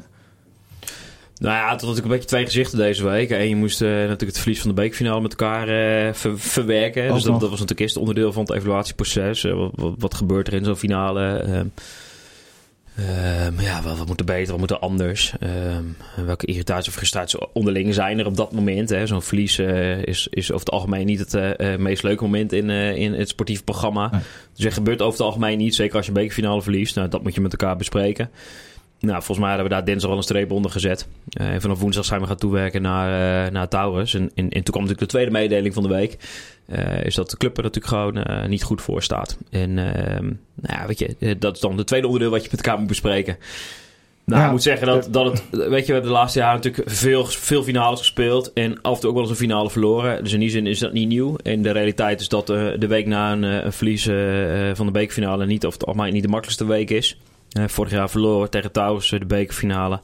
[1.37, 3.29] Nou ja, het had natuurlijk een beetje twee gezichten deze week.
[3.29, 5.67] En je moest natuurlijk het verlies van de bekerfinale met elkaar
[6.15, 7.07] ver- verwerken.
[7.07, 9.41] Ook dus dat, was natuurlijk eerst onderdeel van het evaluatieproces.
[9.41, 11.45] Wat, wat, wat gebeurt er in zo'n finale?
[12.95, 15.34] Ehm, ehm, ja, wat, wat moet er beter, wat moet er anders?
[15.39, 15.84] Ehm,
[16.25, 18.89] welke irritatie of frustratie onderling zijn er op dat moment?
[18.89, 19.08] hè?
[19.08, 22.51] Zo'n verlies eh, is, is over het algemeen niet het eh, eh, meest leuke moment
[22.51, 24.10] in, in het sportief programma.
[24.12, 24.21] Nee.
[24.56, 26.95] Dus er gebeurt over het algemeen niet, zeker als je een bekerfinale verliest.
[26.95, 28.29] Nou, dat moet je met elkaar bespreken.
[29.03, 31.07] Nou, volgens mij hebben we daar dinsdag al een streep onder gezet.
[31.41, 34.13] Uh, en vanaf woensdag zijn we gaan toewerken naar, uh, naar Taurus.
[34.13, 36.17] En, en, en, toen kwam natuurlijk de tweede mededeling van de week.
[36.67, 39.37] Uh, is dat de club er natuurlijk gewoon niet goed voor staat.
[39.49, 42.65] En ehm, nou ja, weet je, dat is dan het tweede onderdeel wat je met
[42.65, 43.37] elkaar moet bespreken.
[44.25, 46.55] Nou, ja, ik moet zeggen dat, dat het, weet je, we hebben de laatste jaren
[46.55, 48.53] natuurlijk veel, veel finales gespeeld.
[48.53, 50.23] En af en toe ook wel eens een finale verloren.
[50.23, 51.35] Dus in die zin is dat niet nieuw.
[51.35, 54.03] En de realiteit is dat de week na een, een verlies
[54.73, 57.17] van de bekerfinale niet, of het niet de makkelijkste week is.
[57.53, 59.99] Vorig jaar verloren tegen Taurus de bekerfinale.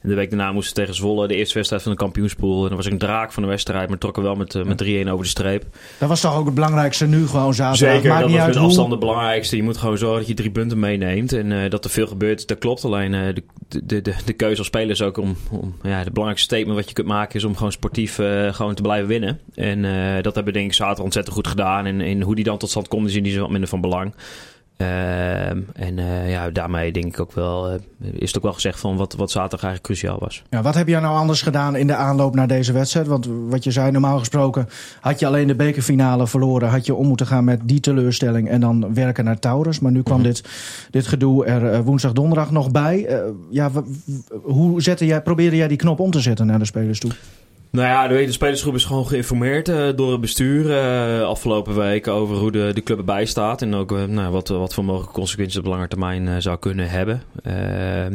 [0.00, 2.62] En de week daarna moesten we tegen Zwolle de eerste wedstrijd van de kampioenspool.
[2.62, 4.84] En dan was ik een draak van de wedstrijd, maar trokken wel met, uh, met
[4.84, 5.64] 3-1 over de streep.
[5.98, 7.94] Dat was toch ook het belangrijkste nu gewoon zaterdag?
[7.94, 8.66] Zeker, Maakt dat niet was uit met hoe...
[8.66, 9.56] afstand het belangrijkste.
[9.56, 11.32] Je moet gewoon zorgen dat je drie punten meeneemt.
[11.32, 12.84] En uh, dat er veel gebeurt, dat klopt.
[12.84, 13.42] Alleen uh, de,
[13.84, 15.36] de, de, de keuze als speler is ook om...
[15.50, 18.14] om ja, de belangrijkste statement wat je kunt maken is om gewoon sportief
[18.50, 19.40] gewoon te blijven winnen.
[19.54, 19.82] En
[20.22, 21.86] dat hebben denk ik zaterdag ontzettend goed gedaan.
[21.86, 23.80] En, en hoe die dan tot stand komt is in die zin wat minder van
[23.80, 24.12] belang.
[24.80, 27.78] Uh, en uh, ja, daarmee denk ik ook wel, uh,
[28.12, 30.42] is het ook wel gezegd van wat, wat zaterdag eigenlijk cruciaal was.
[30.50, 33.06] Ja, wat heb jij nou anders gedaan in de aanloop naar deze wedstrijd?
[33.06, 34.68] Want wat je zei, normaal gesproken
[35.00, 36.68] had je alleen de bekerfinale verloren.
[36.68, 39.80] Had je om moeten gaan met die teleurstelling en dan werken naar Taurus.
[39.80, 40.32] Maar nu kwam mm -hmm.
[40.32, 40.48] dit,
[40.90, 43.22] dit gedoe er woensdag, donderdag nog bij.
[43.50, 43.70] ja,
[44.42, 47.10] hoe zette jij, probeerde jij die knop om te zetten naar de spelers toe?
[47.72, 52.36] Nou ja, de, spelersgroep is gewoon geïnformeerd uh, door het bestuur uh, afgelopen weken over
[52.36, 53.62] hoe de, de club erbij staat.
[53.62, 57.22] En ook uh, nou, wat, wat voor mogelijke consequenties op lange termijn zou kunnen hebben.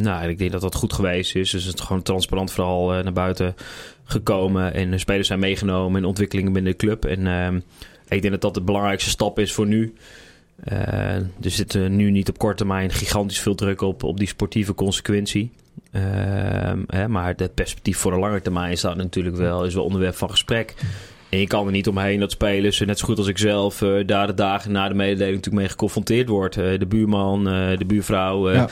[0.02, 1.52] nou, ik denk dat dat goed geweest is.
[1.52, 3.56] Dus het is gewoon transparant vooral naar buiten
[4.04, 4.74] gekomen.
[4.74, 7.06] En de spelers zijn meegenomen in ontwikkelingen binnen de club.
[7.06, 7.64] En
[8.08, 9.94] ik denk dat dat de belangrijkste stap is voor nu.
[10.66, 15.52] er zit nu niet op korte termijn gigantisch veel druk op, op die sportieve consequentie.
[15.92, 16.02] Uh,
[16.88, 20.30] hè, maar het perspectief voor de lange termijn staat natuurlijk wel, is wel onderwerp van
[20.30, 20.74] gesprek.
[21.30, 24.08] En je kan er niet omheen dat spelers, net zo goed als ik zelf, uh,
[24.08, 26.58] daar de dagen na de mededeling natuurlijk mee geconfronteerd wordt.
[26.58, 28.68] Uh, de buurman, de buurvrouw.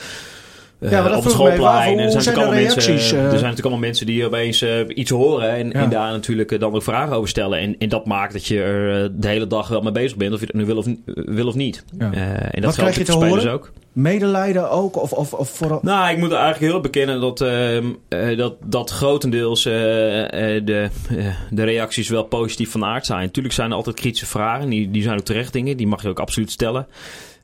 [0.90, 1.98] Ja, maar dat op het schoolplein.
[1.98, 2.92] Er zijn, zijn natuurlijk allemaal mensen, eh?
[2.98, 5.72] er zijn natuurlijk allemaal mensen die opeens eh, iets horen en, Ja.
[5.72, 7.58] en daar natuurlijk eh, dan ook vragen over stellen.
[7.58, 10.32] En, en dat maakt dat je er eh, de hele dag wel mee bezig bent,
[10.34, 11.84] of je dat nu wil of, wil of niet.
[11.98, 12.12] Ja.
[12.12, 13.52] Eh, en dat Wat geldt krijg je natuurlijk te voor spelers horen?
[13.52, 13.72] ook.
[13.92, 15.02] Medelijden ook?
[15.02, 15.78] Of, of, of vooral...
[15.82, 20.88] Nou, ik moet eigenlijk heel bekennen dat, ehm, eh, dat, dat grotendeels eh, eh, de,
[21.16, 23.20] eh, de reacties wel positief van aard zijn.
[23.20, 26.08] Natuurlijk zijn er altijd kritische vragen, die, die zijn ook terecht dingen, die mag je
[26.08, 26.86] ook absoluut stellen.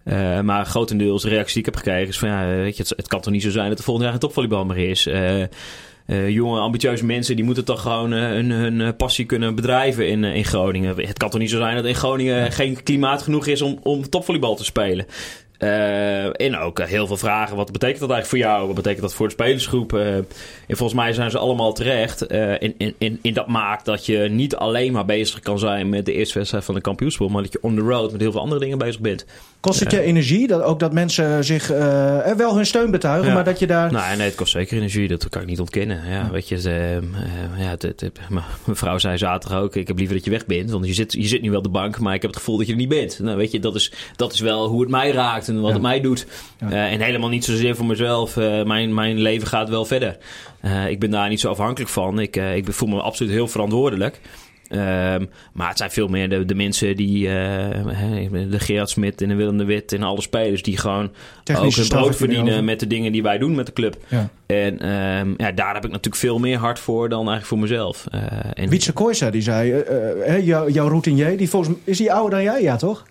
[0.04, 2.92] Eh, maar grotendeels de reactie die ik heb gekregen is van ja, weet je, het,
[2.96, 5.06] het kan toch niet zo zijn dat er volgend jaar geen topvolleybal meer is.
[5.06, 5.42] Eh,
[6.10, 10.08] eh, jonge, ambitieuze mensen die moeten toch gewoon eh, hun, hun eh, passie kunnen bedrijven
[10.08, 10.96] in, eh, in Groningen.
[10.96, 14.08] Het kan toch niet zo zijn dat in Groningen geen klimaat genoeg is om, om
[14.08, 15.06] topvolleybal te spelen.
[15.60, 17.56] Eh, en ook eh, heel veel vragen.
[17.56, 18.66] Wat betekent dat eigenlijk voor jou?
[18.66, 19.92] Wat betekent dat voor de spelersgroep?
[19.94, 20.26] Eh, en
[20.76, 22.22] volgens mij zijn ze allemaal terecht.
[22.58, 26.06] In, in, in, in dat maakt dat je niet alleen maar bezig kan zijn met
[26.06, 27.28] de eerste wedstrijd van de kampioenspel.
[27.28, 29.26] Maar dat je on the road met heel veel andere dingen bezig bent.
[29.60, 30.46] Kost het je energie?
[30.46, 31.66] Dat, ook dat mensen zich
[32.36, 33.34] wel hun steun betuigen, Ja.
[33.34, 33.92] maar dat je daar...
[33.92, 35.08] Nou, nee, het kost zeker energie.
[35.08, 36.08] Dat kan ik niet ontkennen.
[36.08, 36.56] Ja, weet je,
[37.58, 38.44] ja, het, het- het- mijn
[38.76, 41.26] vrouw zei zaterdag ook: ik heb liever dat je weg bent, want je zit, je
[41.26, 42.88] zit nu wel op de bank, maar ik heb het gevoel dat je er niet
[42.88, 43.18] bent.
[43.18, 45.82] Nou, weet je, dat is, dat is wel hoe het mij raakt en wat het
[45.82, 46.26] mij doet.
[46.58, 48.36] Eh, en helemaal niet zozeer voor mezelf.
[48.36, 50.16] Eh, mijn, mijn leven gaat wel verder.
[50.60, 52.20] Eh, ik ben daar niet zo afhankelijk van.
[52.20, 54.20] Ik, ik voel me absoluut heel verantwoordelijk.
[54.68, 59.34] Ehm, maar het zijn veel meer de, de mensen die, de Gerard Smit en de
[59.34, 61.10] Willem de Wit en alle spelers die gewoon
[61.44, 63.96] Technische ook hun brood verdienen met de dingen die wij doen met de club.
[64.08, 64.28] Ja.
[64.46, 68.06] En ehm, ja, daar heb ik natuurlijk veel meer hart voor dan eigenlijk voor mezelf.
[68.10, 68.22] Eh,
[68.54, 69.72] en, Wietse Kooijsa, die zei,
[70.24, 72.62] hè, jou- jouw routinier, die volgens mij- is die ouder dan jij?
[72.62, 73.02] Ja, toch?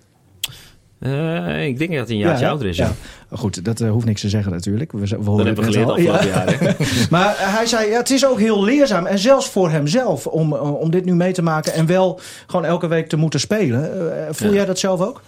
[1.00, 2.50] Eh, ik denk dat hij een jaartje hè?
[2.50, 2.78] ouder is.
[2.78, 2.92] Ja.
[3.32, 4.92] Goed, dat eh, hoeft niks te zeggen natuurlijk.
[4.92, 5.94] We, we Dat horen hebben we geleerd al.
[5.96, 6.34] afgelopen Ja.
[6.36, 6.76] jaar.
[7.10, 9.06] Maar hij zei, ja, het is ook heel leerzaam.
[9.06, 11.74] En zelfs voor hemzelf om, eh, om dit nu mee te maken.
[11.74, 14.12] En wel gewoon elke week te moeten spelen.
[14.28, 14.56] Eh, voel Ja.
[14.56, 15.22] jij dat zelf ook?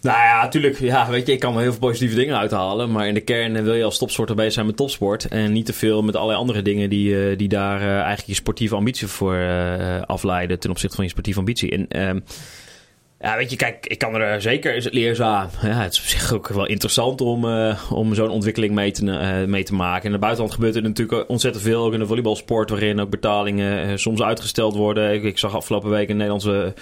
[0.00, 0.78] Nou ja, natuurlijk.
[0.78, 2.90] Ja, weet je, ik kan wel heel veel positieve dingen uithalen.
[2.92, 5.28] Maar in de kern eh, wil je als topsporter bezig zijn met topsport.
[5.28, 8.34] En niet te veel met allerlei andere dingen die, eh, die daar eh, eigenlijk je
[8.34, 10.58] sportieve ambitie voor eh, afleiden.
[10.58, 11.70] Ten opzichte van je sportieve ambitie.
[11.70, 12.18] En ehm,
[13.22, 15.48] ja, weet je, kijk, ik kan er zeker, is het leerzaam.
[15.62, 19.10] Ja, het is op zich ook wel interessant om, eh, om zo'n ontwikkeling mee te,
[19.10, 20.04] eh, mee te maken.
[20.04, 21.84] In het buitenland gebeurt er natuurlijk ontzettend veel.
[21.84, 25.12] Ook in de volleybalsport, waarin ook betalingen eh, soms uitgesteld worden.
[25.14, 26.74] Ik, ik zag afgelopen week een Nederlandse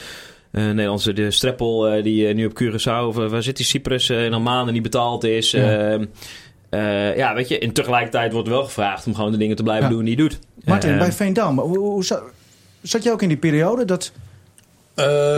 [0.50, 3.66] eh Nederlandse de Streppel, eh, die eh, nu op Curaçao, of eh, waar zit die
[3.66, 5.50] Cyprus, eh, en al maanden niet betaald is.
[5.50, 5.98] Ja.
[6.70, 7.11] Ja.
[7.16, 9.94] ja, weet je, en tegelijkertijd wordt wel gevraagd om gewoon de dingen te blijven Ja.
[9.94, 10.38] doen die je doet.
[10.64, 12.22] Martin, Eh, bij Veendam, hoe, hoe za-
[12.83, 13.85] zat je ook in die periode?
[13.85, 14.12] Dat,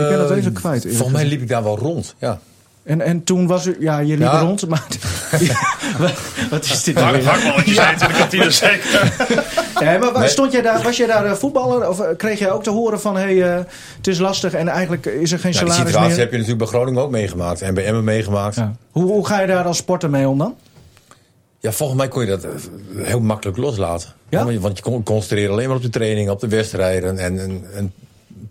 [0.01, 2.15] Ik ben dat even kwijt, Volgens mij liep ik daar wel rond.
[2.19, 2.39] Ja.
[2.83, 4.39] en, en toen was u, ja, je liep Ja.
[4.39, 4.83] rond, maar...
[5.99, 6.11] wat,
[6.49, 7.23] wat is dit nou weer?
[7.23, 9.13] Vakballetjes zijn in de kantine zeker.
[9.79, 10.27] Ja, maar Nee.
[10.27, 11.89] stond jij daar, was jij daar eh, voetballer?
[11.89, 13.63] Of eh, kreeg jij ook te horen van, hé, hey, eh,
[13.97, 16.19] het is lastig en eigenlijk is er geen Nou, die salaris situatie meer?
[16.19, 17.61] heb je natuurlijk bij Groningen ook meegemaakt.
[17.61, 18.55] En bij Emmen meegemaakt.
[18.55, 18.75] Ja, Ja.
[18.91, 20.55] Hoe, hoe ga je daar als sporter mee om dan?
[21.59, 22.45] Ja, volgens mij kon je dat
[22.95, 24.09] heel makkelijk loslaten.
[24.29, 24.39] Ja?
[24.39, 27.17] Want je- Want je kon concentreren alleen maar op de training, op de wedstrijden.
[27.17, 27.93] En, en, en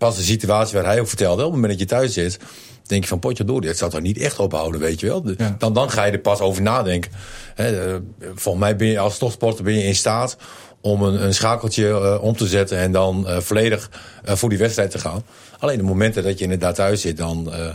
[0.07, 2.39] pas de situatie waar hij ook vertelde, op het moment dat je thuis zit,
[2.87, 5.23] denk je van potje door, dit zou toch niet echt ophouden, weet je wel.
[5.37, 5.55] Ja.
[5.59, 7.11] Dan, dan ga je er pas over nadenken.
[7.55, 7.95] Hè, eh,
[8.35, 10.37] volgens mij ben je als topsporter ben je in staat
[10.81, 13.91] om een, een schakeltje eh, om te zetten en dan eh, volledig
[14.25, 15.23] eh, voor die wedstrijd te gaan.
[15.59, 17.75] Alleen de momenten dat je inderdaad thuis zit, dan, eh,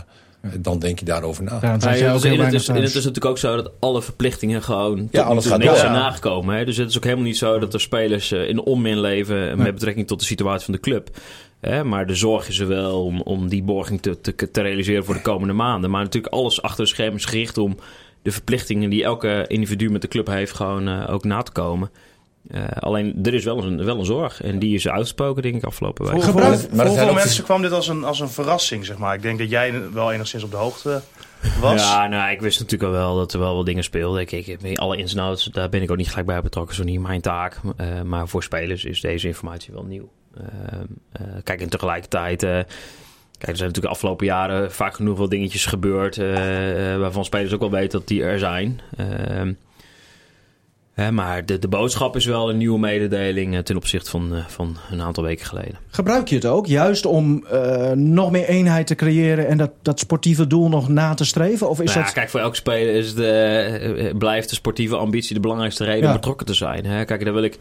[0.58, 1.58] dan denk je daarover na.
[1.62, 4.96] Ja, dus in, het is, en het is natuurlijk ook zo dat alle verplichtingen gewoon
[4.96, 5.80] tot Ja, alles gaat niks door.
[5.80, 5.98] zijn Ja.
[5.98, 6.56] nagekomen.
[6.56, 6.64] Hè?
[6.64, 10.06] Dus het is ook helemaal niet zo dat er spelers in onmin leven met betrekking
[10.06, 11.10] tot de situatie van de club.
[11.60, 11.84] Hè?
[11.84, 15.14] Maar de zorg is er wel om, om die borging te, te, te realiseren voor
[15.14, 15.90] de komende maanden.
[15.90, 17.76] Maar natuurlijk alles achter de schermen is gericht om
[18.22, 21.90] de verplichtingen die elke individu met de club heeft gewoon eh, ook na te komen.
[22.50, 25.64] Eh, alleen er is wel een, wel een zorg en die is uitgesproken denk ik
[25.64, 26.22] afgelopen week.
[26.22, 29.14] Voor, maar voor hoeveel mensen kwam dit als een, als een verrassing, zeg maar?
[29.14, 31.02] Ik denk dat jij wel enigszins op de hoogte
[31.60, 31.82] was.
[31.82, 34.20] Ja, nou, ik wist natuurlijk al wel dat er wel wat dingen speelden.
[34.20, 36.74] Ik, ik, alle ins en outs, daar ben ik ook niet gelijk bij betrokken.
[36.74, 37.60] Zo niet mijn taak.
[37.76, 40.08] Eh, maar voor spelers is deze informatie wel nieuw.
[40.36, 40.42] Eh,
[41.12, 42.42] eh, kijk, en tegelijkertijd...
[42.42, 42.66] eh, kijk,
[43.38, 46.18] er zijn natuurlijk de afgelopen jaren vaak genoeg wel dingetjes gebeurd...
[46.18, 46.26] eh,
[46.96, 48.80] waarvan spelers ook wel weten dat die er zijn.
[48.96, 49.52] Ehm,
[50.92, 53.64] hè, maar de, de boodschap is wel een nieuwe mededeling...
[53.64, 55.78] ten opzichte van, van een aantal weken geleden.
[55.90, 57.44] Gebruik je het ook juist om
[57.94, 61.68] nog meer eenheid te creëren en dat, dat sportieve doel nog na te streven?
[61.68, 62.12] Of is Nou ja, dat...
[62.14, 66.08] kijk, voor elke speler is de, blijft de sportieve ambitie de belangrijkste reden Ja.
[66.08, 66.86] om betrokken te zijn.
[66.86, 67.04] Hè?
[67.04, 67.58] Kijk, daar wil ik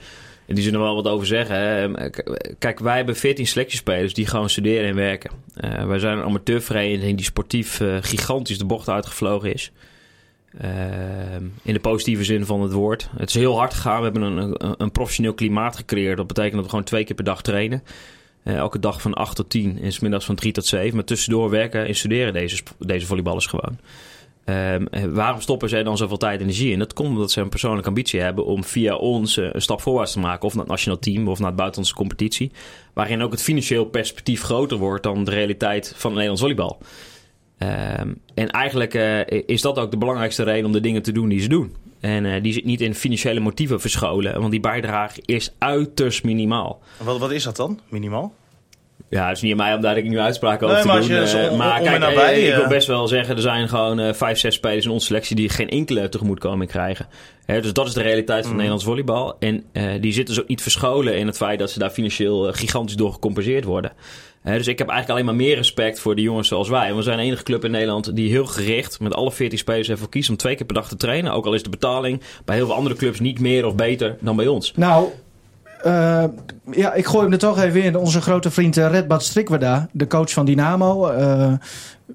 [0.48, 1.56] in die zin nog wel wat over zeggen.
[1.60, 2.10] Hè?
[2.10, 5.32] K- Kijk, wij hebben 14 selectiespelers die gewoon studeren en werken.
[5.56, 9.72] Eh, wij zijn een amateurvereniging die sportief eh, gigantisch de bocht uitgevlogen is.
[10.58, 10.70] Eh,
[11.64, 13.10] in de positieve zin van het woord.
[13.18, 13.98] Het is heel hard gegaan.
[13.98, 16.18] We hebben een, een, professioneel klimaat gecreëerd.
[16.18, 17.84] Dat betekent dat we gewoon twee keer per dag trainen.
[18.44, 20.96] Eh, elke dag van 8 tot 10 en 's middags van 3 tot 7.
[20.96, 23.80] Maar tussendoor werken en studeren deze, deze volleyballers gewoon.
[24.48, 26.80] Ehm, eh, waarom stoppen zij dan zoveel tijd en energie in?
[26.80, 30.12] Dat komt omdat ze een persoonlijke ambitie hebben om via ons eh, een stap voorwaarts
[30.12, 30.46] te maken.
[30.46, 32.52] Of naar het nationaal team of naar het buitenlandse competitie.
[32.94, 36.78] Waarin ook het financieel perspectief groter wordt dan de realiteit van Nederlands volleybal.
[37.58, 41.30] Ehm, en eigenlijk eh, is dat ook de belangrijkste reden om de dingen te doen
[41.30, 41.76] die ze doen.
[42.00, 44.40] En die zit niet in financiële motieven verscholen.
[44.40, 46.82] Want die bijdrage is uiterst minimaal.
[47.04, 48.34] Wat, wat is dat dan, minimaal?
[49.10, 51.08] Ja, het is niet aan mij om daar nu uitspraken over Nee, te maar als
[51.08, 51.16] doen.
[51.16, 53.42] je dus eh, maar om kijk, nabij, eh, ik wil eh, best wel zeggen, er
[53.42, 57.08] zijn gewoon vijf, zes spelers in onze selectie die geen enkele tegemoetkoming krijgen.
[57.46, 58.56] Hè, dus dat is de realiteit van Mm.
[58.56, 59.36] Nederlands volleybal.
[59.40, 62.54] En eh, die zitten dus ook niet verscholen in het feit dat ze daar financieel
[62.54, 63.92] gigantisch door gecompenseerd worden.
[64.42, 66.96] Hè, dus ik heb eigenlijk alleen maar meer respect voor de jongens zoals wij.
[66.96, 70.10] We zijn de enige club in Nederland die heel gericht met alle 14 spelers ervoor
[70.10, 71.32] kiest om twee keer per dag te trainen.
[71.34, 74.36] Ook al is de betaling bij heel veel andere clubs niet meer of beter dan
[74.36, 74.72] bij ons.
[74.76, 75.08] Nou,
[75.84, 76.24] eh,
[76.72, 77.96] ja, ik gooi hem er toch even in.
[77.96, 81.08] Onze grote vriend eh, Redbad Strikweda, de coach van Dynamo.
[81.08, 81.54] eh,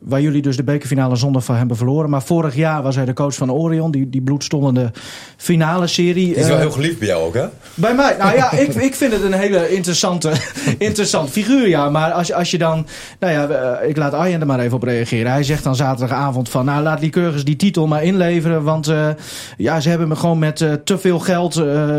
[0.00, 2.10] waar jullie dus de bekerfinale zondag van hebben verloren.
[2.10, 4.90] Maar vorig jaar was hij de coach van Orion, die, die bloedstollende
[5.36, 6.14] finale serie.
[6.14, 7.44] Die is wel Eh, heel geliefd bij jou ook, hè?
[7.74, 8.16] Bij mij?
[8.18, 10.32] Nou ja, ik, ik vind het een hele interessante,
[10.78, 11.90] interessant figuur, ja.
[11.90, 12.86] Maar als, je- als je dan...
[13.20, 15.32] Nou ja, eh, ik laat Arjen er maar even op reageren.
[15.32, 16.64] Hij zegt dan zaterdagavond van...
[16.64, 18.62] Nou, laat Lycurgus die titel maar inleveren.
[18.62, 19.08] Want eh,
[19.56, 21.54] ja, ze hebben me gewoon met te veel geld...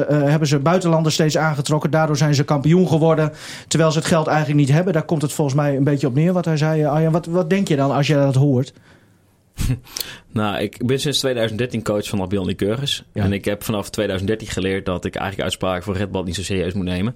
[0.07, 1.91] hebben ze buitenlanders steeds aangetrokken.
[1.91, 3.31] Daardoor zijn ze kampioen geworden.
[3.67, 4.93] Terwijl ze het geld eigenlijk niet hebben.
[4.93, 6.85] Daar komt het volgens mij een beetje op neer wat hij zei.
[6.85, 8.73] Arjen, wat, wat denk je dan als je dat hoort?
[10.31, 13.03] Nou, ik ben sinds 2013 coach van Albion Lycurgus.
[13.13, 13.23] Ja.
[13.23, 16.43] En ik heb vanaf 2013 geleerd dat ik eigenlijk uitspraken voor Red Bull niet zo
[16.43, 17.15] serieus moet nemen.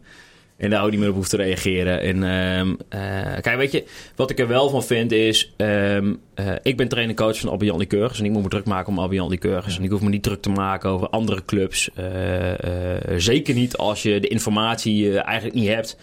[0.57, 2.01] En daar ook niet meer op hoef te reageren.
[2.01, 3.83] En ehm, eh, kijk, weet je,
[4.15, 5.53] wat ik er wel van vind is...
[5.57, 8.19] ehm, eh, ik ben trainer-coach van Albion Lycurgus.
[8.19, 9.77] En ik moet me druk maken om Albion Lycurgus.
[9.77, 11.89] En ik hoef me niet druk te maken over andere clubs.
[11.93, 12.03] Eh,
[13.17, 15.97] zeker niet als je de informatie eigenlijk niet hebt.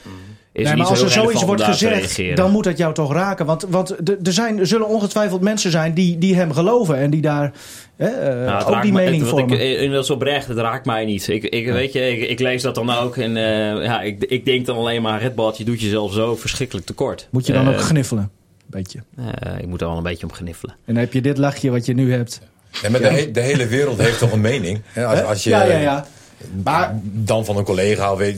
[0.55, 3.47] Is Nee, het maar als er zoiets wordt gezegd, dan moet dat jou toch raken.
[3.47, 7.11] Want, want er er zijn, er zullen ongetwijfeld mensen zijn die, die hem geloven en
[7.11, 7.53] die daar
[7.97, 9.83] hè, eh, Nou, het ook die me- mening het- wat vormen.
[9.83, 11.29] Ik, is oprecht, het raakt mij niet.
[11.29, 14.45] Ik, ik, weet je, ik, ik lees dat dan ook en eh, ja, ik, ik
[14.45, 15.21] denk dan alleen maar...
[15.21, 17.29] Red Bull, je doet jezelf zo verschrikkelijk tekort.
[17.31, 18.31] Moet je dan Eh, ook gniffelen?
[18.67, 18.99] Beetje.
[19.17, 20.75] eh, ik moet er wel een beetje om gniffelen.
[20.85, 22.41] En dan heb je dit lachje wat je nu hebt.
[22.83, 24.81] Ja, maar de, he- de hele wereld heeft toch een mening?
[24.85, 25.07] Hè?
[25.07, 26.07] Als, als je ja, ja, ja.
[26.65, 28.37] Maar dan van een collega weet,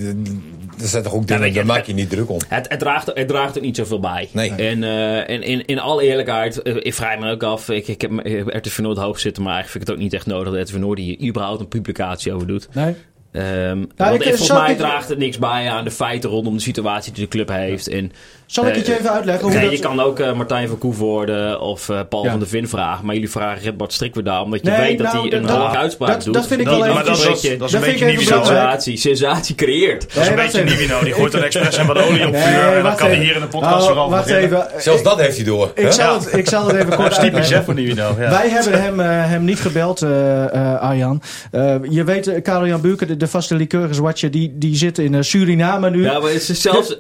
[0.80, 2.38] er zijn toch ook dingen, je, daar maak je niet druk om.
[2.48, 4.28] Het, het, draagt, het draagt er niet zoveel bij.
[4.32, 4.50] Nee.
[4.50, 7.68] En, eh, en in, in alle eerlijkheid, eh, ik vraag me ook af...
[7.68, 8.10] Ik, ik heb
[8.46, 10.52] RTV Noord hoog zitten, maar eigenlijk vind ik het ook niet echt nodig...
[10.52, 12.68] dat RTV Noord hier überhaupt een publicatie over doet.
[12.72, 12.94] nee,
[13.32, 16.54] Ehm, ik- want zal volgens mij ik- draagt het niks bij aan de feiten rondom
[16.54, 17.88] de situatie die de club heeft.
[17.88, 18.12] En,
[18.46, 19.44] Zal ik het je even uitleggen?
[19.44, 19.72] Hoe Nee, dat...
[19.72, 22.30] je kan ook eh, Martijn van Koevoorde of eh, Paul Ja.
[22.30, 23.04] van der Vin vragen.
[23.04, 25.76] Maar jullie vragen Redbart Strikwerda omdat je Nee, weet dat nou, hij een dat- hoge
[25.76, 26.34] uitspraak dat- doet.
[26.34, 27.04] dat vind ik Dat- wel maar even...
[27.06, 28.36] dat dat is een dat beetje Nivino.
[28.44, 30.14] sensatie, sensatie creëert.
[30.14, 30.64] Dat is een beetje.
[30.64, 31.00] Nivino.
[31.04, 32.76] Die gooit er expres en wat olie op Nee, vuur.
[32.76, 34.66] En dan kan hij hier in de podcast Oh, weer over Wacht even.
[34.78, 35.70] Zelfs Ik- dat heeft hij door.
[35.74, 38.14] Ik zal, het, ik zal het even Dat kort is typisch hè, voor Nivino.
[38.18, 38.30] Ja.
[38.30, 41.22] Wij hebben hem, eh, hem niet gebeld, eh eh, Arjan.
[41.50, 45.90] Eh, je weet, eh, Karel-Jan Buurken, de, de vaste liqueurswatcher, die, die zit in Suriname
[45.90, 46.02] nu.
[46.04, 46.30] Ja, maar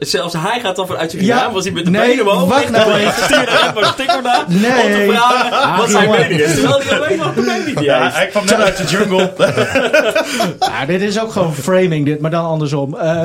[0.00, 2.48] zelfs hij gaat dan vanuit Suriname, Ja, was hij met de nee, benen omhoog.
[2.48, 3.74] wacht nou even.
[3.74, 5.06] Maar Nee.
[5.06, 6.54] te vragen wat zijn mening is.
[6.54, 9.32] Terwijl hij alleen nog de niet Ja, hij kwam net uit de jungle.
[10.58, 12.94] Ja, dit is ook gewoon framing, dit, maar dan andersom.
[12.96, 13.22] Eh,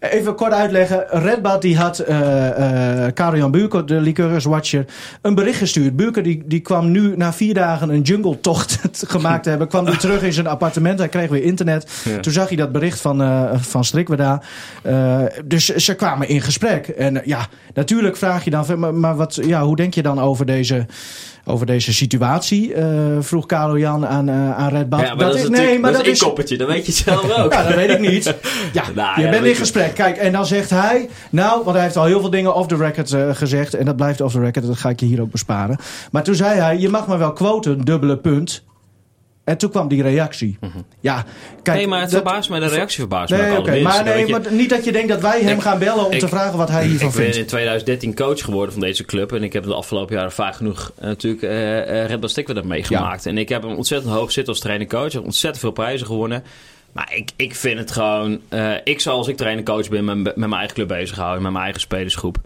[0.00, 1.04] even kort uitleggen.
[1.08, 4.84] Redbad die had eh eh Karel-Jan Buurken, de liqueurswatcher,
[5.22, 5.96] een bericht gestuurd.
[5.96, 9.68] Buurken die, die kwam nu na vier dagen een jungletocht gemaakt te hebben.
[9.68, 10.98] Kwam nu terug in zijn appartement.
[10.98, 11.90] Hij kreeg weer internet.
[12.04, 12.20] Ja.
[12.20, 14.42] Toen zag hij dat bericht van, eh van Strikwerda.
[14.82, 16.88] Eh, dus ze kwamen in gesprek.
[16.88, 18.78] En ja, natuurlijk vraag je dan...
[18.78, 20.86] Maar, maar wat, ja, hoe denk je dan over deze...
[21.46, 22.86] Over deze situatie, eh,
[23.20, 24.86] vroeg Karel Jan aan, eh aan Red.
[24.90, 27.38] Ja, maar dat, is nee, maar dat dat is een inkoppertje, dat weet je zelf
[27.38, 27.52] ook.
[27.52, 28.34] ja, dat weet ik niet.
[28.72, 29.94] Ja, Nou, je ja, bent in gesprek.
[29.94, 31.08] Kijk, en dan zegt hij...
[31.30, 33.74] Nou, want hij heeft al heel veel dingen off the record eh, gezegd.
[33.74, 34.66] En dat blijft off the record.
[34.66, 35.76] Dat ga ik je hier ook besparen.
[36.10, 36.78] Maar toen zei hij...
[36.78, 38.64] Je mag me wel quoten, dubbele punt.
[39.44, 40.58] En toen kwam die reactie.
[41.00, 41.14] Ja,
[41.62, 41.66] kijk...
[41.66, 41.76] Mhm.
[41.76, 43.70] nee, maar het dat- verbaast mij, de reactie verbaast me Nee, ook oké.
[43.70, 43.96] allerminst.
[44.04, 46.18] Maar, nee, je, niet dat je denkt dat wij hem Ik- gaan bellen om ik-
[46.18, 47.36] te vragen wat hij hiervan ik ben vindt.
[47.38, 49.32] in 2013 coach geworden van deze club.
[49.32, 53.26] En ik heb de afgelopen jaren vaak genoeg eh, natuurlijk eh, Red Bull meegemaakt.
[53.26, 55.06] En ik heb hem ontzettend hoog zitten als trainer-coach.
[55.06, 56.42] Ik heb ontzettend veel prijzen gewonnen.
[56.92, 58.40] Maar ik, ik vind het gewoon...
[58.84, 61.42] ik zal als ik trainer-coach ben met, met mijn eigen club bezighouden.
[61.42, 62.36] Met mijn eigen spelersgroep.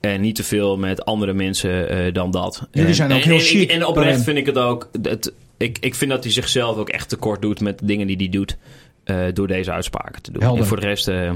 [0.00, 2.62] En niet te veel met andere mensen dan dat.
[2.70, 4.24] Jullie En- zijn ook en, heel en, chic En oprecht daarin.
[4.24, 4.88] vind ik het ook...
[5.02, 5.32] Het,
[5.62, 8.28] ik, ik vind dat hij zichzelf ook echt tekort doet met de dingen die hij
[8.28, 8.56] doet.
[9.04, 10.42] eh, door deze uitspraken te doen.
[10.42, 10.60] Helder.
[10.60, 11.08] En voor de rest...
[11.08, 11.32] eh,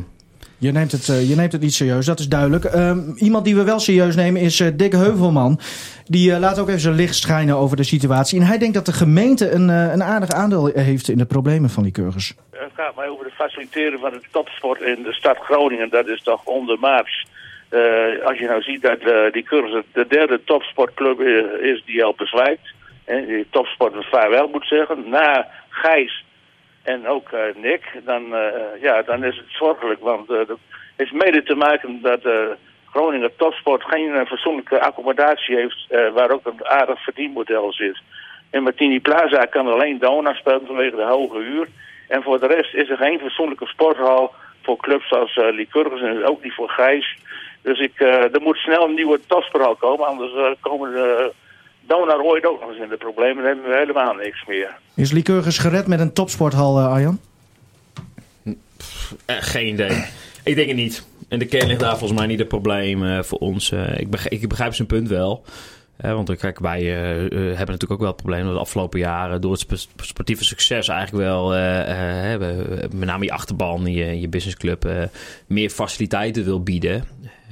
[0.59, 2.65] Je neemt, het, eh, je neemt het niet serieus, dat is duidelijk.
[2.65, 5.61] Ehm, iemand die we wel serieus nemen is Dick Heuvelman.
[6.05, 8.41] Die laat ook even zijn licht schijnen over de situatie.
[8.41, 11.83] En hij denkt dat de gemeente een, een aardig aandeel heeft in de problemen van
[11.83, 12.35] die cursus.
[12.51, 15.91] Het gaat mij over het faciliteren van de topsport in de stad Groningen.
[15.91, 17.27] Dat is toch ondermaats.
[17.69, 17.81] Eh
[18.25, 21.21] als je nou ziet dat eh, die cursus de derde topsportclub
[21.62, 22.75] is die al bezwijkt.
[23.07, 25.09] En die topsport vaarwel moet zeggen.
[25.09, 26.25] Na Gijs
[26.83, 30.01] en ook eh, Nick, dan, eh, ja, dan is het zorgelijk.
[30.01, 30.59] Want eh dat
[30.97, 32.21] heeft mede te maken dat
[32.90, 35.87] Groningen topsport geen fatsoenlijke accommodatie heeft.
[36.14, 37.99] waar ook een aardig verdienmodel zit.
[38.51, 41.69] In Martini Plaza kan alleen Dona spelen vanwege de hoge huur.
[42.09, 46.25] En voor de rest is er geen fatsoenlijke sporthal voor clubs als uh, Lycurgus en
[46.25, 47.16] ook niet voor Gijs.
[47.62, 51.33] Dus ik, er moet snel een nieuwe topsporthal komen, anders komen de
[51.87, 53.37] Dona ooit ook nog eens in de problemen.
[53.37, 54.77] Dan hebben we helemaal niks meer.
[54.94, 57.20] Is Lycurgus gered met een topsporthal, eh, Arjan?
[59.25, 60.05] Eh, geen idee.
[60.44, 61.07] ik denk het niet.
[61.29, 63.72] En de kern ligt daar volgens mij niet het probleem eh, voor ons.
[63.96, 65.44] Ik, begrijp, ik begrijp zijn punt wel.
[66.01, 69.61] Want kijk, wij hebben natuurlijk ook wel het probleem dat de afgelopen jaren door het
[69.81, 74.85] sp- sportieve succes eigenlijk wel, eh, eh, hebben, met name je achterban, je, je businessclub,
[74.85, 75.03] eh,
[75.46, 77.05] meer faciliteiten wil bieden.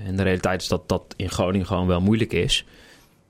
[0.07, 2.65] En de realiteit is dat dat in Groningen gewoon wel moeilijk is.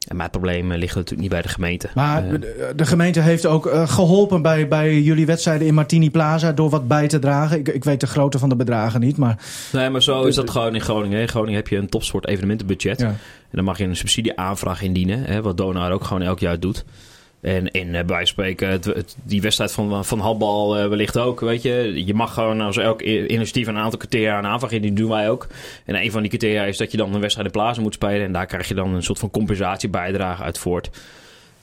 [0.09, 1.89] En mijn probleem eh, ligt natuurlijk niet bij de gemeente.
[1.95, 6.11] Maar Eh, de, de gemeente heeft ook eh, geholpen bij, bij jullie wedstrijden in Martini
[6.11, 7.59] Plaza door wat bij te dragen.
[7.59, 9.39] Ik, ik weet de grootte van de bedragen niet, maar...
[9.73, 11.21] Nee, maar zo is dat gewoon in Groningen.
[11.21, 13.01] In Groningen heb je een topsport evenementenbudget.
[13.01, 13.07] Ja.
[13.07, 13.17] En
[13.51, 15.25] dan mag je een subsidieaanvraag indienen.
[15.25, 16.85] Hè, wat Donar ook gewoon elk jaar doet.
[17.45, 18.81] En in, eh, bij spreken,
[19.23, 21.41] die wedstrijd van, van handbal eh, wellicht ook.
[21.41, 22.05] Weet je.
[22.07, 24.97] je mag gewoon als elk initiatief een aantal criteria een aanvraag indienen.
[24.97, 25.47] Die doen wij ook.
[25.85, 28.23] En een van die criteria is dat je dan een wedstrijd in plaza moet spelen.
[28.23, 30.91] En daar krijg je dan een soort van compensatiebijdrage uit voort.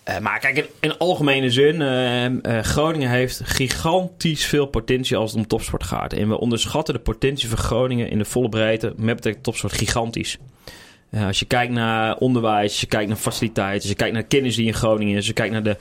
[0.04, 5.39] Eh, maar kijk, in, algemene zin, eh, eh, Groningen heeft gigantisch veel potentie als het
[5.39, 6.13] om topsport gaat.
[6.13, 10.38] En we onderschatten de potentie van Groningen in de volle breedte met betrekking topsport gigantisch.
[11.12, 14.24] Eh, als je kijkt naar onderwijs, als je kijkt naar faciliteiten, als je kijkt naar
[14.24, 15.78] kennis die in Groningen is, als je kijkt naar de,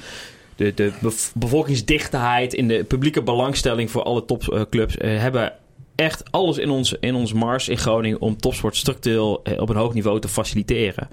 [0.57, 5.53] de, de bev- bevolkingsdichtheid in de publieke belangstelling voor alle topclubs, eh, hebben
[5.95, 9.77] echt alles in ons, in ons mars in Groningen om topsport structureel eh, op een
[9.77, 11.09] hoog niveau te faciliteren.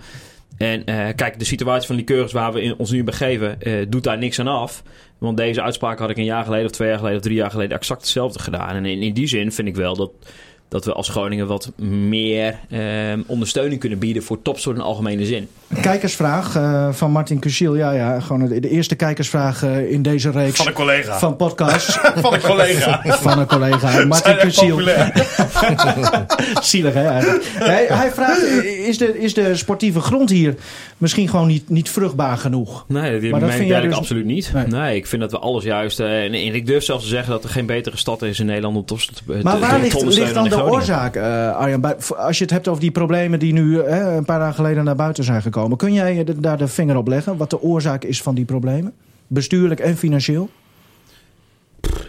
[0.58, 0.84] En
[1.16, 3.58] kijk, de situatie van die keurs waar we in, ons nu begeven,
[3.90, 4.84] doet daar niks aan af.
[5.18, 7.52] Want deze uitspraak had ik een jaar geleden, of twee jaar geleden, of drie jaar
[7.52, 8.76] geleden exact hetzelfde gedaan.
[8.76, 10.12] En in, in die zin vind ik wel dat
[10.70, 15.48] dat we als Groningen wat meer ehm, ondersteuning kunnen bieden voor topsport in algemene zin.
[15.82, 17.76] Kijkersvraag eh, van Martin Cusiel.
[17.76, 21.18] Ja, ja, gewoon de, de eerste kijkersvraag eh, in deze reeks Van een collega.
[21.20, 21.98] van podcasts.
[22.16, 23.02] Van een collega.
[23.06, 24.06] van een collega.
[24.06, 25.12] Martin populair.
[26.62, 27.08] Zielig, hè?
[27.08, 27.52] eigenlijk.
[27.54, 30.56] Hij, hij vraagt, is de, is de sportieve grond hier
[30.98, 32.86] misschien gewoon niet, niet vruchtbaar genoeg?
[32.88, 34.52] Nee, dat Maar dat vind jij dus- absoluut niet.
[34.54, 34.66] Nee.
[34.68, 34.96] Nee.
[34.96, 36.00] ik vind dat we alles juist...
[36.00, 38.46] eh, en, en ik durf zelfs te zeggen dat er geen betere stad is in
[38.46, 41.96] Nederland om topsport te, Maar waar te ligt, ligt dan dan de oorzaak, eh, Arjan?
[42.18, 44.96] Als je het hebt over die problemen die nu eh, een paar dagen geleden naar
[44.96, 45.78] buiten zijn gekomen.
[45.78, 47.38] Kun jij de- daar de vinger op leggen?
[47.38, 48.94] Wat de oorzaak is van die problemen?
[49.28, 50.50] Bestuurlijk en financieel?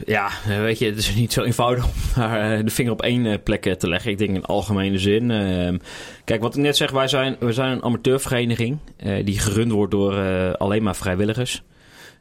[0.06, 3.02] Ja, eh, weet je, het is niet zo eenvoudig om daar eh, de vinger op
[3.02, 4.10] één eh, plek eh, te leggen.
[4.10, 5.30] Ik denk in algemene zin.
[5.30, 5.76] Ehm,
[6.24, 9.90] kijk, wat ik net zeg, wij zijn, we zijn een amateurvereniging eh, die gerund wordt
[9.90, 11.62] door eh, alleen maar vrijwilligers.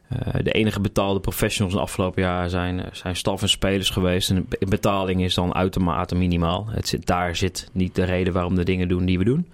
[0.08, 3.90] Eh, de enige betaalde professionals in de afgelopen jaar zijn, eh, zijn staf en spelers
[3.90, 4.30] geweest.
[4.30, 6.66] En de betaling is dan uitermate minimaal.
[6.70, 9.48] Het zit, daar zit niet de reden waarom de dingen doen die we doen.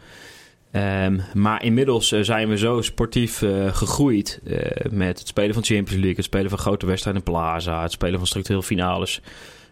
[0.70, 4.40] Ehm, maar inmiddels eh, zijn we zo sportief gegroeid
[4.90, 8.18] met het spelen van Champions League, het spelen van grote wedstrijden in Plaza, het spelen
[8.18, 9.20] van structureel finales.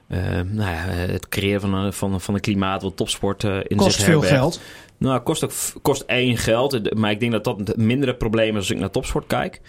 [0.08, 3.94] Ehm, nou ja, het creëren van een, van, van een klimaat wat topsport in Kost
[3.94, 4.36] zich veel herbergt.
[4.36, 4.60] geld.
[5.02, 6.94] Nou, kost ook kost één geld.
[6.94, 9.60] Maar ik denk dat dat het mindere probleem is als ik naar topsport kijk.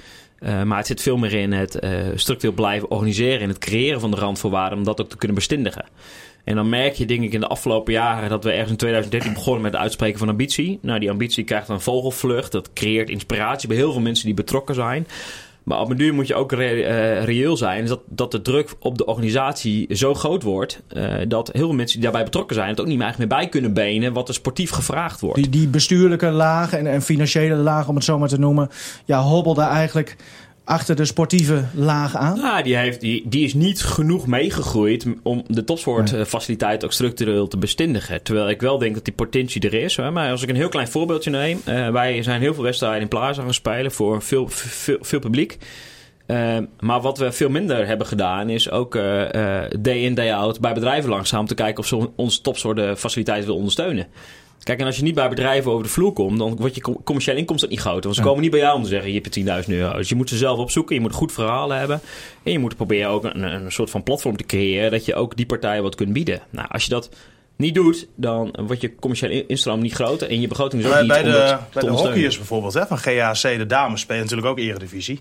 [0.43, 3.39] Eh, maar het zit veel meer in het eh, structureel blijven organiseren.
[3.39, 5.85] En het creëren van de randvoorwaarden om dat ook te kunnen bestendigen.
[6.43, 9.33] En dan merk je, denk ik, in de afgelopen jaren dat we ergens in 2013
[9.33, 10.79] begonnen met het uitspreken van ambitie.
[10.81, 12.51] Nou, die ambitie krijgt een vogelvlucht.
[12.51, 15.07] Dat creëert inspiratie bij heel veel mensen die betrokken zijn.
[15.63, 17.85] Maar op een duur moet je ook eh, reëel zijn.
[17.85, 20.81] Dat, dat de druk op de organisatie zo groot wordt.
[20.87, 22.69] eh, dat heel veel mensen die daarbij betrokken zijn.
[22.69, 24.13] het ook niet meer eigenlijk meer bij kunnen benen.
[24.13, 25.35] wat er sportief gevraagd wordt.
[25.35, 28.69] Die, die bestuurlijke laag en, en financiële laag, om het zo maar te noemen,
[29.05, 30.15] ja, hobbelde eigenlijk
[30.63, 32.37] achter de sportieve laag aan.
[32.37, 37.57] Nou, die, heeft, die, die is niet genoeg meegegroeid om de topsportfaciliteit ook structureel te
[37.57, 38.23] bestendigen.
[38.23, 39.95] Terwijl ik wel denk dat die potentie er is.
[39.95, 40.11] Hè.
[40.11, 41.61] Maar als ik een heel klein voorbeeldje neem.
[41.65, 45.57] eh, wij zijn heel veel wedstrijden in Plaza gaan spelen voor veel, veel, veel publiek.
[46.25, 49.03] Eh, maar wat we veel minder hebben gedaan is ook eh,
[49.79, 52.97] day in day out bij bedrijven langzaam te kijken of ze onze topsoorten
[53.45, 54.07] wil ondersteunen.
[54.63, 57.03] Kijk, en als je niet bij bedrijven over de vloer komt, dan wordt je com-
[57.03, 58.03] commerciële inkomsten niet groter.
[58.03, 59.97] Want ze komen niet bij jou om te zeggen, je hebt 10.000 euro.
[59.97, 62.01] Dus je moet ze zelf opzoeken, je moet een goed verhaal hebben.
[62.43, 65.35] En je moet proberen ook een, een soort van platform te creëren, dat je ook
[65.37, 66.41] die partijen wat kunt bieden.
[66.49, 67.09] Nou, als je dat
[67.55, 70.93] niet doet, dan wordt je commerciële in- instroom niet groter en je begroting is ook
[70.93, 71.29] Bij, niet bij de,
[71.73, 75.19] bij de hockeyers bijvoorbeeld, hè, van GAC, de dames spelen natuurlijk ook eredivisie.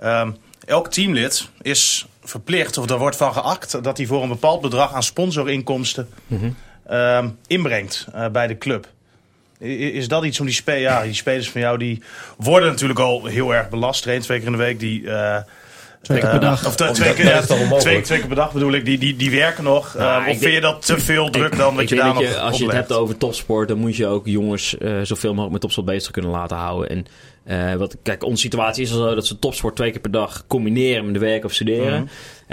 [0.00, 0.30] Ehm,
[0.64, 4.92] elk teamlid is verplicht, of er wordt van geacht, dat hij voor een bepaald bedrag
[4.92, 6.50] aan sponsorinkomsten Mhm.
[6.88, 8.86] Ehm, inbrengt eh, bij de club.
[9.58, 12.02] Is dat iets om die, spe ja, die spelers van jou, die
[12.36, 14.02] worden natuurlijk al heel erg belast.
[14.02, 15.10] Trainen twee keer in de week, die...
[15.10, 15.36] eh,
[16.02, 16.66] Twee keer eh, per dag.
[16.66, 17.24] Of twee, dat keer,
[17.78, 19.94] twee, twee keer per dag bedoel ik, die, die, die werken nog.
[19.98, 22.14] Nou, Eh, of vind je dat te veel druk Ik- dan dat je daar dat
[22.14, 25.30] nog je, Als je het hebt over topsport, dan moet je ook jongens eh, zoveel
[25.30, 26.88] mogelijk met topsport bezig kunnen laten houden.
[26.88, 27.06] En
[27.44, 30.44] eh, wat, kijk, onze situatie is al zo dat ze topsport twee keer per dag
[30.46, 32.00] combineren met de werk of studeren.
[32.00, 32.08] Mhm.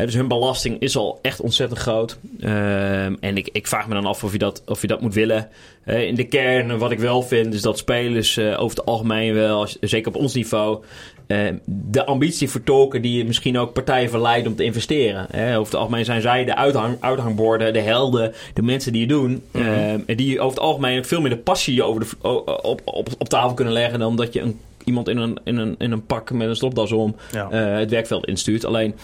[0.05, 2.17] Dus hun belasting is al echt ontzettend groot.
[2.39, 5.13] Ehm, en ik, ik vraag me dan af of je dat, of je dat moet
[5.13, 5.47] willen.
[5.85, 9.59] In de kern, wat ik wel vind, is dat spelers eh, over het algemeen wel,
[9.59, 10.83] als- zeker op ons niveau,
[11.27, 15.25] eh, de ambitie vertolken die misschien ook partijen verleidt om te investeren.
[15.31, 15.51] Hè.
[15.57, 19.41] Over het algemeen zijn zij de uithang, uithangborden, de helden, de mensen die het doen.
[19.51, 19.63] Mhm.
[19.65, 22.27] eh, en die over het algemeen veel meer de passie over de,
[22.61, 25.75] op, op, op tafel kunnen leggen dan dat je een, iemand in een, in, een,
[25.77, 27.49] in een pak met een stropdas om Ja.
[27.49, 28.65] eh, het werkveld instuurt.
[28.65, 28.95] Alleen,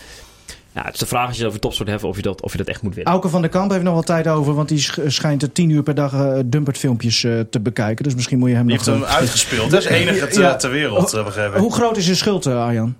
[0.76, 2.51] ja, het is de vraag als je het over topsport hebt of je dat, of
[2.51, 3.11] je dat echt moet willen.
[3.11, 5.69] Auke van der Kamp heeft nog wel tijd over, want die sch- schijnt er tien
[5.69, 8.03] uur per dag eh dumpert filmpjes eh, te bekijken.
[8.03, 8.86] Dus misschien moet je hem Die nog...
[8.86, 9.71] heeft hem eh, uitgespeeld.
[9.71, 10.55] Dat is enige ter, Ja.
[10.55, 11.53] ter wereld, ik.
[11.53, 12.95] Hoe groot is je schuld, eh, Arjan?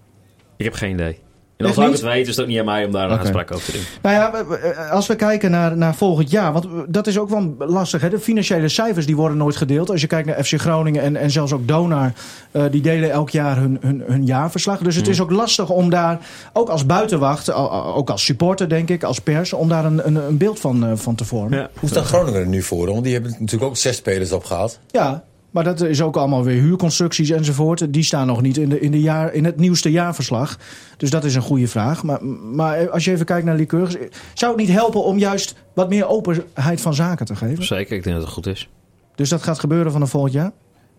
[0.58, 1.20] Ik heb geen idee.
[1.58, 1.92] En als ik niet?
[1.92, 3.18] het weet, is het ook niet aan mij om daar een Oké.
[3.20, 3.82] uitspraak over te doen.
[4.02, 7.30] Nou ja, we- we- als we kijken naar, naar volgend jaar, want dat is ook
[7.30, 8.02] wel lastig.
[8.02, 8.10] Hè?
[8.10, 9.90] De financiële cijfers die worden nooit gedeeld.
[9.90, 12.12] Als je kijkt naar FC Groningen en, en zelfs ook Donar,
[12.52, 14.80] eh, die delen elk jaar hun, hun, hun jaarverslag.
[14.80, 16.20] Dus het is ook lastig om daar,
[16.54, 17.52] ook als buitenwacht,
[17.96, 20.92] ook als supporter denk ik, als pers, om daar een, een, een beeld van, eh,
[20.96, 21.60] van te vormen.
[21.60, 21.70] Ja.
[21.80, 22.88] Hoe staat Groningen er nu voor?
[22.88, 24.80] Want die hebben natuurlijk ook zes spelers opgehaald.
[24.92, 25.24] Ja,
[25.56, 27.94] maar dat is ook allemaal weer huurconstructies enzovoort.
[27.94, 30.58] Die staan nog niet in, de, in, de jaar, in het nieuwste jaarverslag.
[30.98, 32.04] Dus dat is een goede vraag.
[32.04, 33.96] Maar, maar als je even kijkt naar Liqueurs,
[34.34, 37.64] zou het niet helpen om juist wat meer openheid van zaken te geven?
[37.64, 38.70] Zeker, ik denk dat het goed is.
[39.16, 40.52] Dus dat gaat gebeuren vanaf volgend jaar?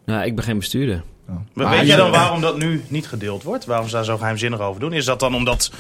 [0.05, 1.03] Nou, ik ben geen bestuurder.
[1.27, 3.65] Maar Maar weet jij dan waarom dat nu niet gedeeld wordt?
[3.65, 4.93] Waarom ze daar zo geheimzinnig over doen?
[4.93, 5.71] Is dat dan omdat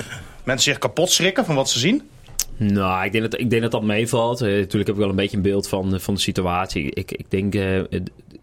[0.44, 2.02] mensen zich kapot schrikken van wat ze zien?
[2.56, 4.40] Nou, ik denk dat ik denk dat, dat meevalt.
[4.40, 6.90] Eh, natuurlijk heb ik wel een beetje een beeld van, van de situatie.
[6.90, 7.80] Ik, ik denk, eh,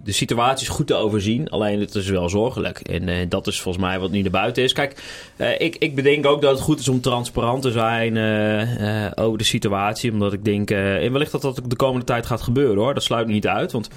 [0.04, 1.50] de situatie is goed te overzien.
[1.50, 2.80] Alleen het is wel zorgelijk.
[2.80, 4.74] En eh, dat is volgens mij wat nu naar buiten is.
[4.74, 5.04] Kijk,
[5.36, 9.38] eh, ik, ik bedenk ook dat het goed is om transparant te zijn eh, over
[9.38, 10.12] de situatie.
[10.12, 12.94] Omdat ik denk, en wellicht dat dat de komende tijd gaat gebeuren hoor.
[12.94, 13.72] Dat sluit niet uit.
[13.72, 13.90] Want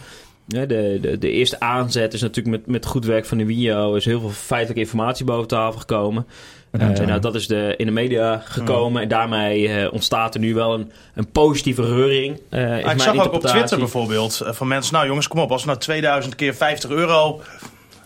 [0.46, 0.66] de,
[1.00, 3.94] de, de eerste aanzet is natuurlijk met, met goed werk van de WIO.
[3.94, 6.26] is heel veel feitelijke informatie boven tafel gekomen.
[6.80, 9.02] Eh, nou, dat is de, in de media gekomen.
[9.02, 12.40] En daarmee eh, ontstaat er nu wel een, een positieve reuring.
[12.50, 13.42] eh, Ah, ik zag ook op.
[13.46, 14.94] Twitter bijvoorbeeld van mensen...
[14.94, 15.50] Nou jongens, kom op.
[15.50, 17.40] Als we nou 2000 keer 50 euro...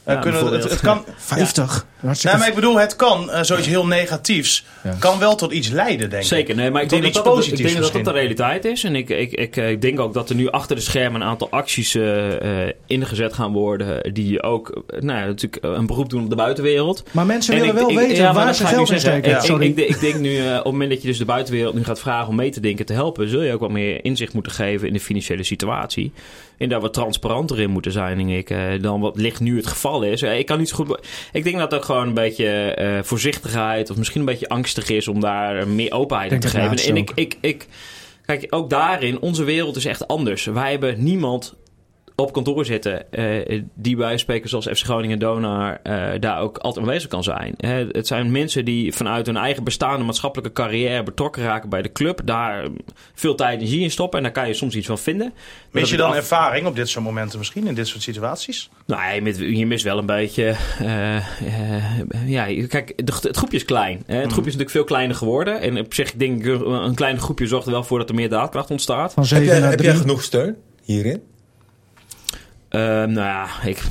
[0.07, 1.05] Ja, kunnen, het, kan...
[1.16, 1.87] 50.
[2.01, 4.96] Nee, Hartstikke maar ik bedoel, het kan, eh, zoiets heel negatiefs, Ja.
[4.98, 6.28] kan wel tot iets leiden, denk ik.
[6.28, 8.64] Zeker, nee, maar ik Tot denk, dat iets dat, ik denk dat dat de realiteit
[8.64, 8.84] is.
[8.84, 11.51] En ik, ik, ik, ik denk ook dat er nu achter de schermen een aantal
[11.51, 14.12] acties eh, eh, ingezet gaan worden.
[14.14, 17.03] Die ook eh, nou, ja, natuurlijk een beroep doen op de buitenwereld.
[17.11, 19.30] Maar mensen En willen ik- wel ik- weten ja, waar ze geld in steken.
[19.30, 19.66] Ik- Sorry.
[19.66, 21.84] Ik, ik, ik denk nu, eh, op het moment dat je dus de buitenwereld nu
[21.84, 24.53] gaat vragen om mee te denken te helpen, zul je ook wat meer inzicht moeten
[24.53, 26.12] geven in de financiële situatie.
[26.59, 29.66] En daar wat transparanter in moeten zijn, denk ik, eh, dan wat licht nu het
[29.66, 30.22] geval is.
[30.22, 30.98] Eh, ik kan niet zo goed.
[31.32, 35.09] Ik denk dat ook gewoon een beetje eh, voorzichtigheid of misschien een beetje angstig is
[35.09, 36.76] om daar meer openheid in te geven.
[36.76, 37.66] En ik, ik, ik,
[38.26, 40.45] kijk, ook daarin, onze wereld is echt anders.
[40.45, 41.55] Wij hebben niemand
[42.23, 46.85] op kantoor zitten eh, die bij spreken zoals FC Groningen Donar eh, daar ook altijd
[46.85, 47.55] aanwezig kan zijn.
[47.57, 51.93] Hè, het zijn mensen die vanuit hun eigen bestaande maatschappelijke carrière betrokken raken bij de
[51.93, 52.21] club.
[52.25, 52.64] Daar
[53.14, 55.33] veel tijd en energie in stoppen en daar kan je soms iets van vinden.
[55.71, 58.71] Mis je dan af- ervaring op dit soort momenten misschien, in dit soort situaties?
[58.87, 60.55] Nou, je, mis- je mist wel een beetje.
[60.79, 64.03] eh, ja, kijk, de- het groepje is klein.
[64.07, 64.14] Hè.
[64.14, 65.61] Het groepje is natuurlijk veel kleiner geworden.
[65.61, 68.29] En op zich denk ik, een klein groepje zorgt er wel voor dat er meer
[68.29, 69.12] daadkracht ontstaat.
[69.12, 69.91] Van Heb 7 jij, naar heb 3.
[69.91, 71.23] jij genoeg steun hierin?
[72.71, 73.83] Ehm, nou ja, ik,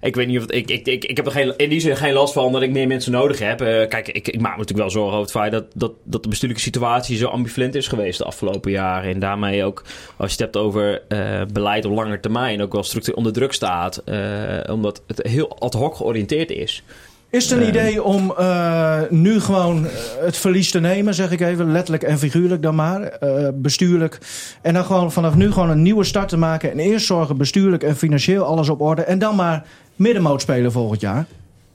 [0.00, 2.12] ik weet niet of ik, ik, ik, ik heb er geen, in die zin geen
[2.12, 3.60] last van dat ik meer mensen nodig heb.
[3.60, 6.22] Eh, kijk, ik, ik maak me natuurlijk wel zorgen over het feit dat, dat, dat
[6.22, 9.14] de bestuurlijke situatie zo ambivalent is geweest de afgelopen jaren.
[9.14, 9.82] En daarmee ook,
[10.16, 13.52] als je het hebt over eh, beleid op lange termijn, ook wel structureel onder druk
[13.52, 13.96] staat.
[13.96, 16.82] eh, omdat het heel ad hoc georiënteerd is.
[17.30, 21.40] Is het een idee om eh, nu gewoon eh, het verlies te nemen, zeg ik
[21.40, 24.18] even, letterlijk en figuurlijk dan maar, eh, bestuurlijk.
[24.62, 26.70] En dan gewoon vanaf nu gewoon een nieuwe start te maken.
[26.70, 29.02] En eerst zorgen bestuurlijk en financieel alles op orde.
[29.02, 29.64] En dan maar
[29.96, 31.26] middenmoot spelen volgend jaar.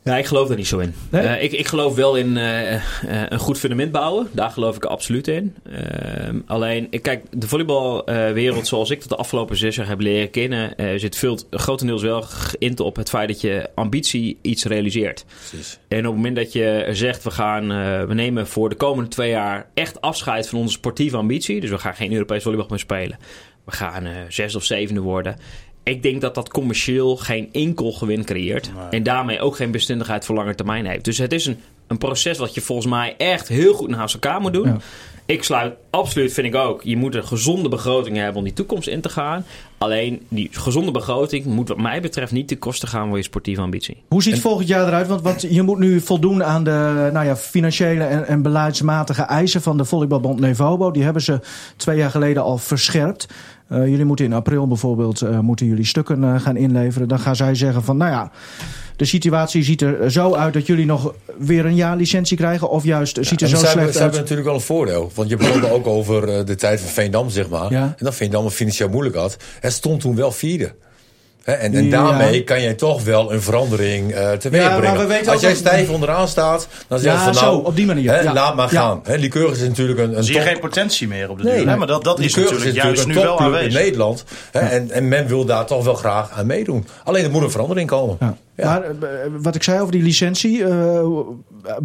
[0.05, 0.93] Ja, ik geloof daar niet zo in.
[1.09, 1.21] Nee?
[1.21, 4.27] Eh, ik, ik geloof wel in eh, eh, een goed fundament bouwen.
[4.31, 5.55] Daar geloof ik absoluut in.
[5.63, 10.29] Ehm, alleen, ik kijk, de volleybalwereld zoals ik het de afgelopen zes jaar heb leren
[10.29, 10.99] kennen...
[10.99, 15.25] zit veel, grotendeels wel geïnt op het feit dat je ambitie iets realiseert.
[15.49, 15.79] Precies.
[15.87, 17.67] En op het moment dat je zegt, we, gaan,
[18.07, 21.61] we nemen voor de komende twee jaar echt afscheid van onze sportieve ambitie.
[21.61, 23.17] Dus we gaan geen Europees volleybal meer spelen.
[23.65, 25.35] We gaan eh zes of zevende worden.
[25.85, 28.71] Ik denk dat dat commercieel geen enkel gewin creëert.
[28.89, 31.05] En daarmee ook geen bestendigheid voor lange termijn heeft.
[31.05, 34.41] Dus het is een, een proces wat je volgens mij echt heel goed naast elkaar
[34.41, 34.67] moet doen.
[34.67, 34.77] Ja.
[35.27, 36.81] Ik sluit absoluut, vind ik ook.
[36.83, 39.45] Je moet een gezonde begroting hebben om die toekomst in te gaan.
[39.77, 43.61] Alleen die gezonde begroting moet, wat mij betreft, niet ten koste gaan van je sportieve
[43.61, 44.03] ambitie.
[44.07, 45.07] Hoe ziet het volgend jaar eruit?
[45.07, 49.61] Want, want je moet nu voldoen aan de nou ja, financiële en, en beleidsmatige eisen
[49.61, 50.91] van de volleybalbond Nevobo.
[50.91, 51.39] Die hebben ze
[51.75, 53.27] twee jaar geleden al verscherpt.
[53.67, 57.07] Eh, jullie moeten in april bijvoorbeeld eh, moeten jullie stukken eh, gaan inleveren.
[57.07, 58.31] Dan gaan zij zeggen van nou ja,
[58.95, 62.69] de situatie ziet er zo uit dat jullie nog weer een jaar licentie krijgen.
[62.69, 64.29] Of juist ziet er zo ze hebben, slecht ze hebben uit.
[64.29, 65.11] natuurlijk wel een voordeel.
[65.15, 67.71] Want je begon ook over de tijd van Veendam, zeg maar.
[67.71, 67.81] Ja.
[67.81, 69.37] En dat Veendam het financieel moeilijk had.
[69.59, 70.73] Het stond toen wel vierde.
[71.45, 71.89] Hè, en, en Ja.
[71.89, 75.07] daarmee kan jij toch wel een verandering eh teweeg Ja, maar brengen.
[75.07, 77.85] we Als jij stijf onderaan staat, dan zeg je Ja, van zo, nou, op die
[77.85, 78.23] manier.
[78.33, 78.79] laat maar Ja.
[78.81, 78.99] gaan.
[79.03, 79.17] Hè,
[79.61, 81.57] is natuurlijk een, een Zie je top- geen potentie meer op de Nee.
[81.57, 81.69] duur.
[81.69, 81.77] hè?
[81.77, 83.81] Maar dat, dat is natuurlijk juist nu een wel topclub in aanwezig.
[83.81, 84.23] Nederland.
[84.51, 86.87] Hè, en, en men wil daar toch wel graag aan meedoen.
[87.03, 88.17] Alleen er moet een verandering komen.
[88.19, 88.37] Ja.
[88.55, 88.65] Ja.
[88.65, 88.91] Maar eh,
[89.41, 90.99] wat ik zei over die licentie, eh,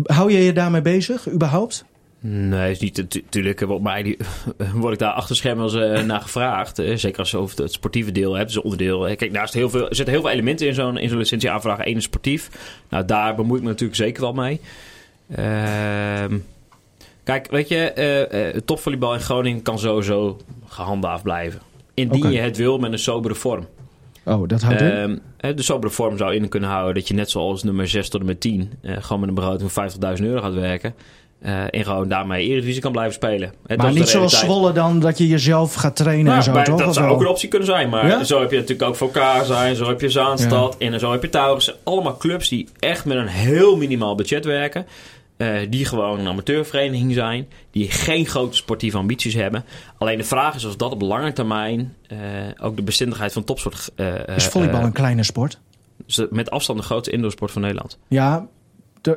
[0.04, 1.84] hou je je daarmee bezig überhaupt?
[2.22, 3.60] Nee, is niet natuurlijk.
[3.60, 4.18] Wat mij
[4.74, 6.78] word ik daar achter schermen eh, naar gevraagd.
[6.78, 9.08] eh, zeker als je over het sportieve deel hebt, dus onderdeel.
[9.08, 11.86] Eh, Kijk, naast heel veel, er zitten heel veel elementen in zo'n zo'n licentieaanvraag.
[11.86, 12.50] Eén is sportief.
[12.88, 14.60] Nou, daar bemoei ik me natuurlijk zeker wel mee.
[15.34, 16.38] Ehm,
[17.24, 21.60] kijk, weet je, eh eh, topvolleybal in Groningen kan sowieso gehandhaafd blijven.
[21.94, 23.66] Indien je het wil met een sobere vorm.
[24.24, 24.90] Oh, dat houdt in.
[24.90, 28.08] Ehm, eh, de sobere vorm zou in kunnen houden dat je net zoals nummer 6
[28.08, 30.94] tot en met 10 eh, gewoon met een begroting van 50.000 euro gaat werken.
[31.40, 33.52] Eh, en gewoon daarmee Eredivisie kan blijven spelen.
[33.76, 34.38] Maar niet zoals.
[34.38, 36.78] Zwolle dan, dat je jezelf gaat trainen Nou, en zo, bij- toch?
[36.80, 37.14] Dat zou wel?
[37.14, 37.88] ook een optie kunnen zijn.
[37.88, 38.24] Maar Ja?
[38.24, 39.76] zo heb je natuurlijk ook Volkaar zijn.
[39.76, 40.76] Zo heb je Zaanstad.
[40.78, 41.74] En zo heb je Taurus.
[41.84, 44.86] Allemaal clubs die echt met een heel minimaal budget werken.
[45.36, 47.48] eh, die gewoon een amateurvereniging zijn.
[47.70, 49.64] Die geen grote sportieve ambities hebben.
[49.98, 52.18] Alleen de vraag is of dat op lange termijn eh,
[52.62, 53.90] ook de bestendigheid van topsport...
[53.96, 55.58] eh, Is volleybal een kleine sport?
[56.30, 57.98] met afstand de grootste indoorsport van Nederland.
[58.08, 58.46] Ja.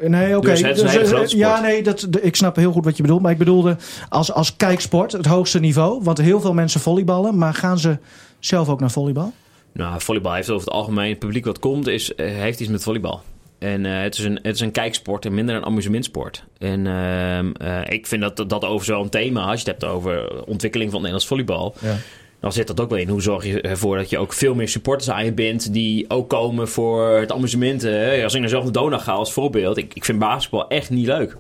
[0.02, 0.48] Nee, oké.
[0.48, 3.22] Dus hele eh, ja, nee, dat, de- ik snap heel goed wat je bedoelt.
[3.22, 3.78] Maar ik bedoelde
[4.10, 6.04] als, als kijksport, het hoogste niveau.
[6.04, 7.38] Want heel veel mensen volleyballen.
[7.38, 7.98] Maar gaan ze
[8.40, 9.34] zelf ook naar volleybal?
[9.72, 12.84] Nou, volleybal heeft over het algemeen, het publiek wat komt, is, eh, heeft iets met
[12.84, 13.22] volleybal.
[13.60, 16.44] En eh, het, is een, het is een kijksport en minder een amusementsport.
[16.58, 20.44] En ehm, eh, ik vind dat dat over zo'n thema, als je het hebt over
[20.46, 21.96] ontwikkeling van Nederlands volleybal, Ja.
[22.44, 23.10] Dan zit dat ook wel in.
[23.10, 26.30] Hoe zorg je ervoor dat je ook veel meer supporters aan je bindt die ook
[26.30, 27.82] komen voor het amusement?
[27.82, 28.24] hè?
[28.24, 31.06] Als ik naar zelf naar Dona ga als voorbeeld, ik, ik vind basketbal echt niet
[31.06, 31.36] leuk.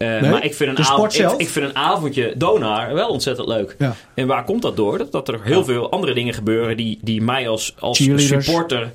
[0.00, 0.30] Eh, Nee?
[0.30, 3.74] Maar ik vind, een avond- ik, ik vind een avondje Donar wel ontzettend leuk.
[3.78, 3.94] Ja.
[4.14, 4.98] En waar komt dat door?
[4.98, 8.92] Dat, dat er heel veel andere dingen gebeuren die, die mij als, als supporter...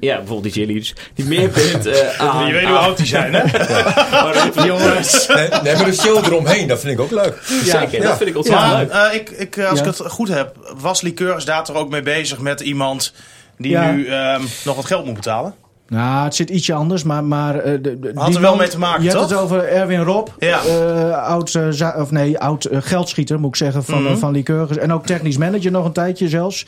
[0.00, 0.94] Ja, bijvoorbeeld die cheerleaders.
[1.14, 2.46] Die meer bindt eh, aan...
[2.46, 3.42] Je weet hoe oud die zijn, hè?
[4.66, 5.26] Jongens.
[5.26, 7.42] Nee, nee, maar de show eromheen, dat vind ik ook leuk.
[7.64, 8.08] Zeker, Ja.
[8.08, 8.90] dat vind ik ontzettend leuk.
[8.90, 9.84] eh, ik, ik, als Ja.
[9.84, 13.12] ik het goed heb, was Liqueurs daar toch ook mee bezig met iemand
[13.58, 13.90] die Ja.
[13.90, 15.54] nu ehm, nog wat geld moet betalen?
[15.88, 17.24] Nou, het zit ietsje anders, maar...
[17.24, 19.30] maar eh, de, de- Had er wel mee te maken, Je had toch?
[19.30, 20.60] het over Erwin Rob, Ja.
[20.64, 24.76] eh, oud, eh, of nee, oud geldschieter, moet ik zeggen, van, eh, van Lycurgus.
[24.76, 26.66] En ook technisch manager nog een tijdje zelfs.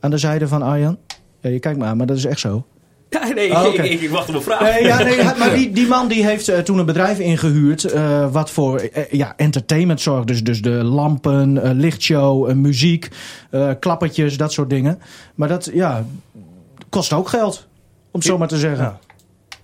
[0.00, 0.98] Aan de zijde van Arjan.
[1.40, 2.64] Ja, je kijkt maar aan, maar dat is echt zo.
[3.10, 4.60] Ja, nee, Oh, ik, ik, ik wacht op een vraag.
[4.60, 7.84] Nee, ja, nee, maar die, die man die heeft toen een bedrijf ingehuurd.
[7.84, 10.26] eh, wat voor ja, entertainment zorgt.
[10.26, 13.08] Dus, dus de lampen, lichtshow, muziek,
[13.80, 14.98] klappertjes, dat soort dingen.
[15.34, 16.04] Maar dat ja,
[16.88, 17.68] kost ook geld.
[18.10, 18.84] Om het zo maar te zeggen.
[18.84, 18.98] Ja.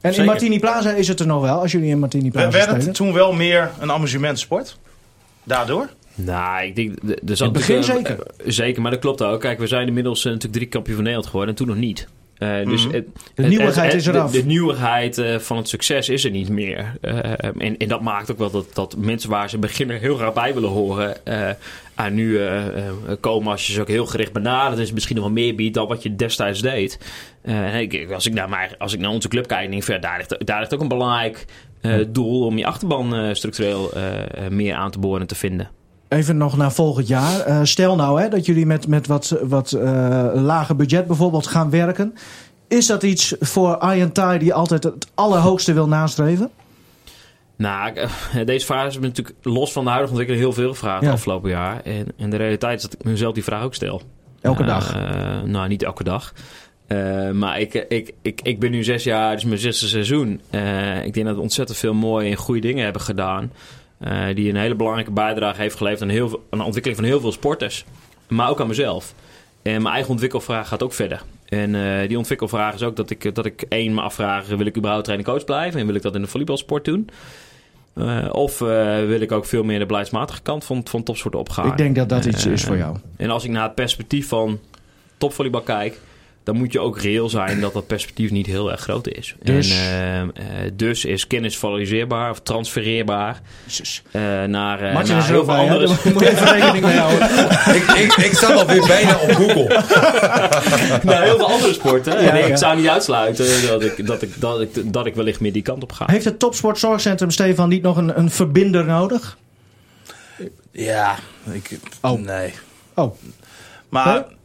[0.00, 0.24] En in.
[0.24, 1.60] Martini Plaza is het er nog wel.
[1.60, 2.84] Als jullie in Martini Plaza Werd spelen.
[2.86, 4.78] het toen wel meer een amusementsport?
[5.44, 5.88] Daardoor?
[6.14, 6.98] Nou, ik denk...
[7.02, 8.20] de- Er het begin zeker.
[8.20, 9.40] eh, zeker, maar dat klopt ook.
[9.40, 12.08] Kijk, we zijn inmiddels eh, natuurlijk drie kampioen van Nederland geworden en toen nog niet.
[12.38, 13.02] Eh, dus het- De
[13.34, 14.30] het- nieuwigheid het- is eraf.
[14.30, 16.92] De, de nieuwigheid eh, van het succes is er niet meer.
[17.00, 17.16] Eh,
[17.58, 20.54] en, en dat maakt ook wel dat, dat mensen waar ze beginnen heel graag bij
[20.54, 21.24] willen horen...
[21.26, 21.50] eh
[21.94, 24.80] aan nu eh, eh, komen als je ze ook heel gericht benadert...
[24.80, 26.98] is misschien nog wel meer biedt dan wat je destijds deed.
[27.42, 29.94] Eh, ik, als, ik naar mijn, als ik naar onze club kijk, denk ik, van,
[29.94, 31.44] ja, daar, ligt, daar ligt ook een belangrijk
[31.80, 32.44] eh, doel...
[32.46, 35.70] om je achterban eh, structureel eh, eh, meer aan te boren en te vinden.
[36.08, 37.40] Even nog naar volgend jaar.
[37.40, 41.70] Eh, stel nou hè, dat jullie met, met wat, wat eh, lager budget bijvoorbeeld gaan
[41.70, 42.14] werken.
[42.68, 46.50] Is dat iets voor Arjen Tai die altijd het allerhoogste wil nastreven?
[47.56, 48.10] Nou, eh,
[48.46, 51.06] deze vraag is natuurlijk los van de huidige ontwikkeling heel veel gevraagd Ja.
[51.06, 51.80] het afgelopen jaar.
[51.82, 54.02] En, en de realiteit is dat ik mezelf die vraag ook stel.
[54.40, 54.94] Elke dag.
[55.44, 56.32] nou, niet elke dag.
[57.32, 60.40] Maar ik, ik, ik, ik ben nu zes jaar, dus mijn zesde seizoen.
[61.04, 63.52] Ik denk dat we ontzettend veel mooie en goede dingen hebben gedaan.
[63.98, 67.20] Eh, die een hele belangrijke bijdrage heeft geleverd aan, heel aan de ontwikkeling van heel
[67.20, 67.84] veel sporters.
[68.28, 69.14] Maar ook aan mezelf.
[69.62, 71.22] En mijn eigen ontwikkelvraag gaat ook verder.
[71.48, 74.46] En eh, die ontwikkelvraag is ook dat ik, dat ik één me afvraag...
[74.46, 75.80] wil ik überhaupt trainer-coach blijven?
[75.80, 77.08] En wil ik dat in de volleybalsport doen?
[77.94, 81.66] Eh, of wil ik ook veel meer de beleidsmatige kant van, van topsport opgaan?
[81.66, 82.96] Ik denk dat dat iets is voor jou.
[83.16, 84.60] En als ik naar het perspectief van
[85.16, 86.00] topvolleybal kijk...
[86.46, 89.34] dan moet je ook reëel zijn dat dat perspectief niet heel erg groot is.
[89.42, 89.70] Dus?
[89.70, 93.40] En, eh, eh, dus is kennis valoriseerbaar of transfereerbaar
[94.10, 95.86] eh, naar, eh, Martin naar is er heel veel andere...
[95.86, 97.28] Daar moet je even rekening mee houden.
[97.78, 99.68] ik, ik, ik zat alweer bijna op Google.
[101.10, 102.12] naar heel veel andere sporten.
[102.22, 102.56] Ja, en ik ja.
[102.56, 105.82] zou niet uitsluiten dat ik, dat, ik, dat, ik, dat ik wellicht meer die kant
[105.82, 106.04] op ga.
[106.06, 109.38] Heeft het Topsportzorgcentrum, Stefan, niet nog een, een verbinder nodig?
[110.70, 111.16] Ja,
[111.52, 112.20] ik, Oh.
[112.20, 112.54] nee.
[112.94, 113.16] Oh,
[113.88, 114.35] Maar Nee?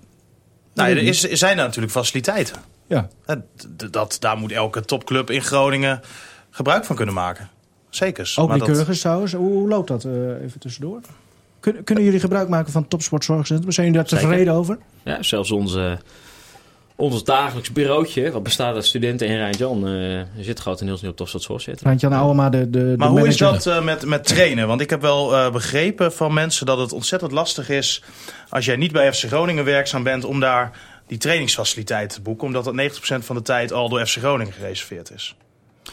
[0.73, 2.55] Nou, ja, er, is, zijn er natuurlijk faciliteiten.
[2.87, 3.07] ja.
[3.25, 6.01] Hè, d- Dat, daar moet elke topclub in Groningen
[6.49, 7.49] gebruik van kunnen maken.
[7.89, 8.33] Zeker.
[8.35, 9.33] Ook Maar dat- Lycurgus trouwens.
[9.33, 10.03] Hoe, hoe loopt dat?
[10.03, 10.11] eh,
[10.43, 10.99] even tussendoor.
[11.59, 13.71] Kun, kunnen jullie gebruik maken van Topsportzorgcentrum?
[13.71, 14.77] Zijn jullie daar tevreden over?
[15.03, 15.99] Ja, zelfs onze,
[17.01, 21.61] ons dagelijks bureautje, wat bestaat uit studenten en Rijn-Jan, eh, zit grotendeels nu op Topstad
[21.61, 21.87] zitten.
[21.87, 24.67] Randjan Ouwema, de, de, de Maar hoe is dat eh, met, met trainen?
[24.67, 28.03] Want ik heb wel eh, begrepen van mensen dat het ontzettend lastig is...
[28.49, 30.25] als jij niet bij FC Groningen werkzaam bent...
[30.25, 32.47] om daar die trainingsfaciliteiten te boeken.
[32.47, 35.35] Omdat dat 90% van de tijd al door FC Groningen gereserveerd is.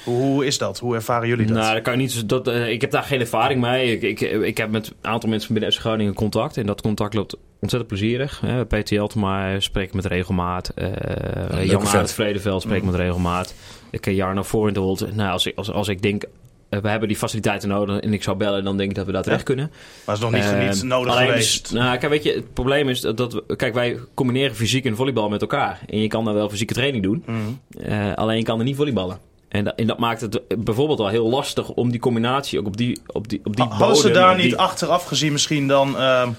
[0.05, 0.79] Hoe, is dat?
[0.79, 1.57] Hoe ervaren jullie dat?
[1.57, 3.93] Nou, dat kan je niet, dat, eh, ik heb daar geen ervaring mee.
[3.99, 6.57] Ik, ik, ik heb met een aantal mensen binnen FC Groningen contact.
[6.57, 8.41] En dat contact loopt ontzettend plezierig.
[8.41, 8.67] Hè.
[8.67, 10.69] Peter Jeltema spreek ik met regelmaat.
[10.75, 11.95] Eh Jan vent.
[11.95, 13.55] Aert Vredeveld spreek ik met regelmaat.
[13.91, 15.15] Ik ken Jarno Voorentholt.
[15.17, 16.25] Nou, als ik, als, als ik denk,
[16.69, 19.13] eh, we hebben die faciliteiten nodig en ik zou bellen, dan denk ik dat we
[19.13, 19.71] daar terecht kunnen.
[20.07, 21.63] Maar is nog niet, Eh, niet nodig alleen geweest.
[21.63, 24.85] dus- nou, kijk, weet je, het probleem is dat, dat we, kijk, wij combineren fysiek
[24.85, 25.81] en volleybal met elkaar.
[25.87, 27.25] En je kan dan wel fysieke training doen,
[27.83, 29.19] eh, alleen je kan er niet volleyballen.
[29.49, 32.77] En dat, en dat maakt het bijvoorbeeld wel heel lastig om die combinatie ook op
[32.77, 36.31] die, op die, op die Hadden ze daar niet die- achteraf gezien misschien dan ehm,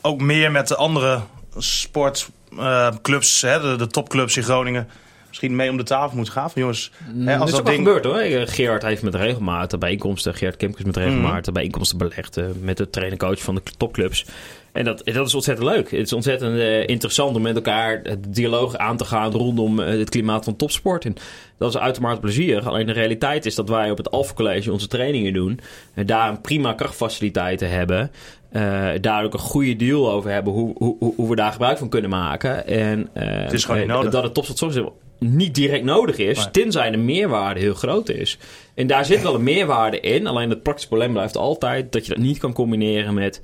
[0.00, 1.20] ook meer met de andere
[1.56, 4.88] sportclubs, hè, de, de topclubs in Groningen,
[5.28, 6.50] misschien mee om de tafel moeten gaan?
[6.50, 7.86] Van jongens, hè, dat als is dat ook wel ding...
[7.86, 8.16] gebeurd hoor.
[8.40, 10.34] Eh, Gerard heeft met regelmaat bijeenkomsten.
[10.34, 11.52] Gerard Kemkes met regelmaat Mhm.
[11.54, 12.36] bijeenkomsten belegd.
[12.36, 14.26] eh, met de trainer-coach van de topclubs.
[14.72, 15.90] En dat, dat is ontzettend leuk.
[15.90, 19.98] Het is ontzettend eh, interessant om met elkaar het dialoog aan te gaan rondom eh,
[19.98, 21.04] het klimaat van topsport.
[21.04, 21.14] En
[21.58, 22.68] dat is uitermate plezier.
[22.68, 25.60] Alleen de realiteit is dat wij op het Alpha College onze trainingen doen.
[25.94, 28.10] en daar een prima krachtfaciliteiten hebben.
[28.50, 31.88] eh, daar ook een goede deal over hebben hoe, hoe, hoe- we daar gebruik van
[31.88, 32.66] kunnen maken.
[32.66, 36.50] En Het is gewoon dat het topsport soms niet direct nodig is, Nee.
[36.50, 38.38] tenzij de meerwaarde heel groot is.
[38.74, 42.14] En daar zit wel een meerwaarde in, alleen het praktische probleem blijft altijd dat je
[42.14, 43.40] dat niet kan combineren met,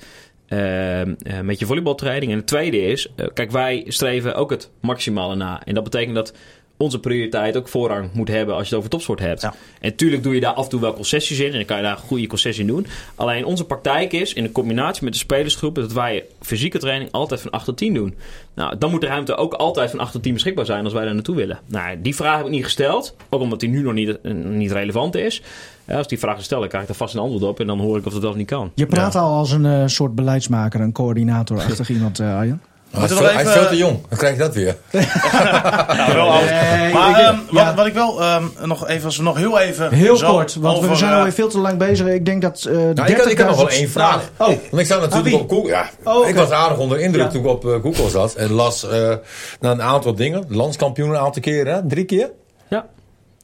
[0.46, 2.32] eh, met je volleybaltraining.
[2.32, 5.62] En het tweede is, eh, kijk, wij streven ook het maximale na.
[5.64, 6.32] En dat betekent dat
[6.76, 9.40] onze prioriteit ook voorrang moet hebben als je het over topsport hebt.
[9.40, 9.54] Ja.
[9.80, 11.82] En natuurlijk doe je daar af en toe wel concessies in en dan kan je
[11.82, 12.86] daar goede concessies in doen.
[13.14, 17.40] Alleen onze praktijk is, in de combinatie met de spelersgroepen, dat wij fysieke training altijd
[17.40, 18.14] van 8 tot 10 doen.
[18.54, 21.04] Nou, dan moet de ruimte ook altijd van 8 tot 10 beschikbaar zijn als wij
[21.04, 21.60] daar naartoe willen.
[21.66, 24.72] Nou, die vraag heb ik niet gesteld, ook omdat die nu nog niet, eh, niet
[24.72, 25.42] relevant is.
[25.86, 27.78] Ja, als die vraag gesteld, dan krijg ik daar vast een antwoord op en dan
[27.80, 28.70] hoor ik of dat wel of niet kan.
[28.74, 32.62] Je praat al als een eh, soort beleidsmaker, een coördinator-achtig iemand, eh Arjen.
[32.90, 33.98] Hij is, veel, hij is even- veel te jong.
[34.08, 34.76] Dan krijg je dat weer.
[34.90, 35.00] Ja,
[36.14, 36.44] wel oud.
[36.50, 37.64] Nee, maar ik- ehm, ja.
[37.66, 39.92] wat, wat ik wel ehm, nog even, als we nog heel even.
[39.92, 42.06] Heel zo kort, want we zijn eh, alweer veel te lang bezig.
[42.06, 44.30] Ik denk dat eh Nou, ik, had, ik had nog wel 30.000 één vraag.
[44.36, 45.40] Oh, Want ik zat natuurlijk Ah, wie?
[45.40, 45.68] op Google.
[45.70, 46.28] Ja, Oh.
[46.28, 47.30] Ik was aardig onder de indruk Ja.
[47.30, 48.34] toen ik op Google zat.
[48.34, 49.14] En las eh
[49.60, 50.44] naar een aantal dingen.
[50.48, 51.74] Landskampioen een aantal keren.
[51.74, 51.86] Hè?
[51.88, 52.30] Drie keer.
[52.68, 52.86] Ja.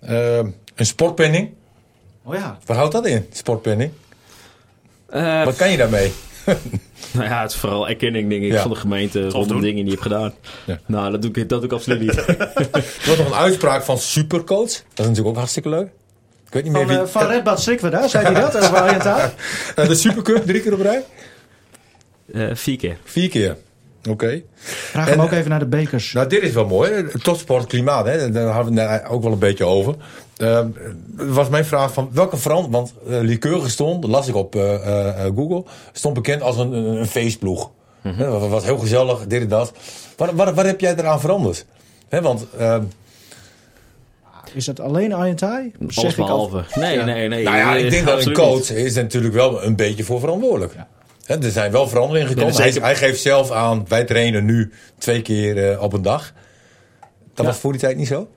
[0.01, 0.37] Eh,
[0.75, 1.51] een sportpenning.
[2.25, 2.59] Oh ja.
[2.67, 3.27] Waar houdt dat in?
[3.33, 3.91] Sportpenning.
[5.09, 6.13] Eh, Wat kan je daarmee?
[7.13, 8.63] nou ja, het is vooral erkenning, denk ik, Ja.
[8.63, 10.35] van de gemeente rondom dingen die je hebt gedaan.
[10.65, 10.81] Ja.
[10.87, 12.17] Nou, dat doe, ik, dat doe ik absoluut niet.
[12.27, 14.71] Er was nog een uitspraak van Supercoach.
[14.71, 15.87] Dat is natuurlijk ook hartstikke leuk.
[16.47, 17.05] Ik weet niet meer Van, wie.
[17.05, 18.57] eh, van Red Bad Strikweda, zei hij dat?
[18.71, 19.33] Over?
[19.77, 21.05] Eh, de Supercup drie keer op rij?
[22.33, 22.97] Eh, vier keer.
[23.05, 23.57] Vier keer.
[24.11, 24.43] Oké.
[24.55, 26.13] Vraag En, hem ook even naar de bekers.
[26.13, 26.91] Nou, dit is wel mooi.
[26.91, 26.97] hè.
[26.97, 28.31] Het topsportklimaat, hè.
[28.31, 29.95] daar hadden we het ook wel een beetje over.
[30.37, 30.69] Ehm,
[31.17, 32.75] was mijn vraag van welke verandering...
[32.75, 35.65] Want uh, Liqueur stond, dat las ik op eh, eh, Google...
[35.93, 37.71] stond bekend als een, een, een feestploeg.
[38.03, 39.73] Hè, Dat was heel gezellig, dit en dat.
[40.17, 41.67] Wat, wat, wat heb jij eraan veranderd?
[42.09, 42.83] Hè, want ehm,
[44.55, 45.13] Is dat alleen?
[45.13, 45.41] Alles
[45.89, 46.49] Zeg ik al.
[46.49, 46.81] behalve.
[46.81, 47.45] Nee, nee, nee.
[47.45, 48.71] nou ja, ik denk dat een coach niet.
[48.71, 50.75] is er natuurlijk wel een beetje voor verantwoordelijk.
[51.27, 52.55] Er zijn wel veranderingen gekomen.
[52.55, 56.33] hij, hij geeft zelf aan, wij trainen nu twee keer eh, op een dag.
[57.35, 58.29] Dat was voor die tijd niet zo?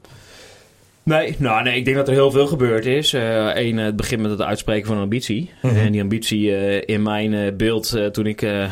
[1.03, 3.11] Nee, nou, nee, ik denk dat er heel veel gebeurd is.
[3.13, 5.51] Eén, het begint met het uitspreken van een ambitie.
[5.61, 8.71] En die ambitie eh, in mijn eh, beeld, eh, toen ik eh, eh,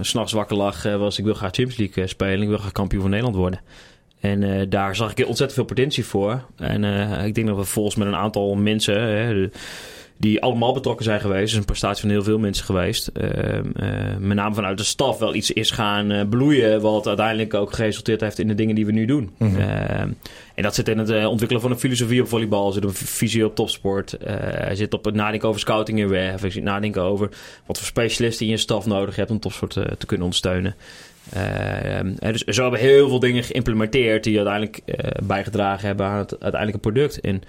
[0.00, 2.42] s s'nachts wakker lag, eh, was ik wil graag Champions League eh, spelen.
[2.42, 3.60] Ik wil graag kampioen van Nederland worden.
[4.20, 6.44] En eh, daar zag ik ontzettend veel potentie voor.
[6.56, 9.50] En eh, ik denk dat we volgens met een aantal mensen, hè, de-
[10.22, 11.40] die allemaal betrokken zijn geweest.
[11.40, 13.06] Het is een prestatie van heel veel mensen geweest.
[13.06, 13.64] eh, eh,
[14.18, 16.80] met name vanuit de staf wel iets is gaan eh, bloeien.
[16.80, 19.30] Wat uiteindelijk ook geresulteerd heeft in de dingen die we nu doen.
[19.38, 20.00] Eh,
[20.54, 22.72] en dat zit in het eh, ontwikkelen van een filosofie op volleybal.
[22.72, 24.16] Zit een visie op topsport.
[24.24, 26.40] Hij zit op het nadenken over scouting en werf.
[26.52, 27.28] Zit nadenken over
[27.66, 30.74] wat voor specialisten je in je staf nodig hebt om topsport te kunnen ondersteunen.
[31.32, 34.80] Eh, en dus zo hebben we heel veel dingen geïmplementeerd die uiteindelijk
[35.22, 37.20] bijgedragen hebben aan het uiteindelijke product.
[37.20, 37.42] En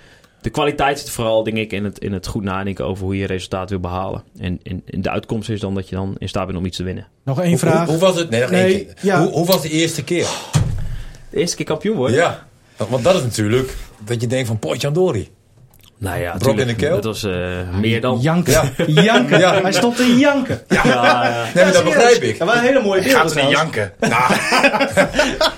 [0.43, 3.25] de kwaliteit zit vooral, denk ik, in het, in het goed nadenken over hoe je
[3.25, 4.23] resultaat wil behalen.
[4.39, 6.83] En, en de uitkomst is dan dat je dan in staat bent om iets te
[6.83, 7.07] winnen.
[7.23, 7.79] Nog één Hoe, vraag.
[7.87, 8.29] hoe, hoe was het?
[8.29, 8.93] Nee, nog één Nee, keer.
[9.01, 9.21] ja.
[9.23, 10.27] Hoe, hoe was de eerste keer?
[11.29, 12.17] De eerste keer kampioen worden?
[12.17, 15.29] Ja, want dat is natuurlijk dat je denkt van Potjandori.
[16.03, 16.93] Nou ja, Brok in de keel?
[16.95, 18.19] Dat was eh, meer dan...
[18.19, 18.51] Janken.
[18.53, 18.71] Ja.
[19.01, 19.39] Janken.
[19.39, 19.61] Ja.
[19.61, 20.61] Hij stond te janken.
[20.69, 21.45] Ja, ja.
[21.53, 22.37] Nee, dat begrijp ik.
[22.39, 23.19] Dat waren hele mooie beelden.
[23.19, 23.93] Gaat ze niet janken?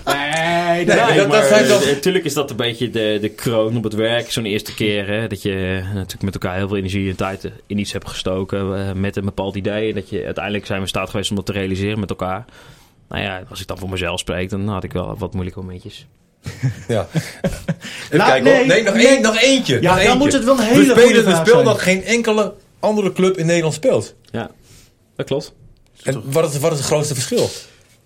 [0.06, 3.78] Nee, Nee, dat- maar dat- dat toch- Natuurlijk is dat een beetje de, de kroon
[3.78, 4.32] op het werk.
[4.32, 5.52] Zo'n eerste keer hè, dat je
[5.84, 8.78] eh, natuurlijk met elkaar heel veel energie en tijd in iets hebt gestoken.
[8.88, 9.90] eh, met een bepaald idee.
[9.90, 12.46] En dat je uiteindelijk zijn we in staat geweest om dat te realiseren met elkaar.
[13.10, 16.08] Nou ja, als ik dan voor mezelf spreek, dan had ik wel wat moeilijke momentjes.
[16.88, 17.08] Ja.
[18.12, 18.66] Nou, kijken hoor.
[18.66, 19.08] nee, Nee, nog, nee.
[19.08, 19.82] één, nog eentje.
[19.82, 20.18] Ja, nog dan eentje.
[20.18, 21.66] moet het wel een We hele goede spelen een spel zijn.
[21.66, 24.16] dat geen enkele andere club in Nederland speelt.
[24.32, 24.52] Ja,
[25.16, 25.54] dat klopt.
[26.04, 27.50] En wat is, wat is het grootste verschil?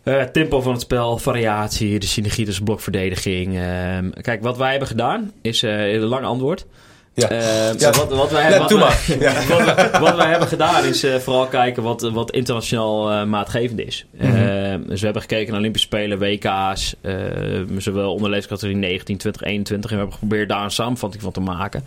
[0.04, 3.58] Eh, tempo van het spel, variatie, de synergie tussen blokverdediging.
[3.58, 6.66] Ehm, kijk, wat wij hebben gedaan is eh, een lang antwoord.
[7.14, 7.30] Ja.
[7.30, 7.92] Ehm, Ja.
[7.92, 8.88] wat, wat, wij, wat, doe wij,
[9.20, 9.20] maar.
[9.20, 9.48] Ja.
[9.48, 13.80] wat, wij- wat wij hebben gedaan is eh, vooral kijken wat, wat internationaal eh, maatgevend
[13.80, 14.06] is.
[14.12, 14.82] Mhm.
[14.88, 17.14] Dus we hebben gekeken naar Olympische Spelen, WK's, eh,
[17.78, 19.90] zowel onder leeftijdscategorie 19, 20, 21.
[19.92, 21.84] En we hebben geprobeerd daar een samenvatting van te maken.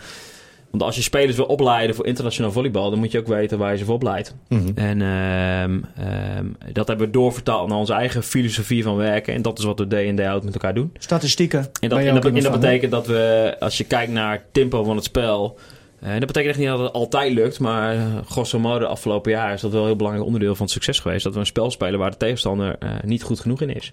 [0.72, 3.72] Want als je spelers wil opleiden voor internationaal volleybal, dan moet je ook weten waar
[3.72, 4.34] je ze voor opleidt.
[4.48, 4.70] Mhm.
[4.74, 9.34] En ehm, ehm, dat hebben we doorvertaald naar onze eigen filosofie van werken.
[9.34, 10.92] En dat is wat we day in day out met elkaar doen.
[10.98, 11.58] Statistieken.
[11.58, 14.96] En dat, en dat, en betekent dat we, als je kijkt naar het tempo van
[14.96, 15.58] het spel.
[16.00, 19.52] eh, dat betekent echt niet dat het altijd lukt, maar eh, grosso modo afgelopen jaar
[19.52, 21.24] is dat wel een heel belangrijk onderdeel van het succes geweest.
[21.24, 23.92] Dat we een spel spelen waar de tegenstander eh, niet goed genoeg in is.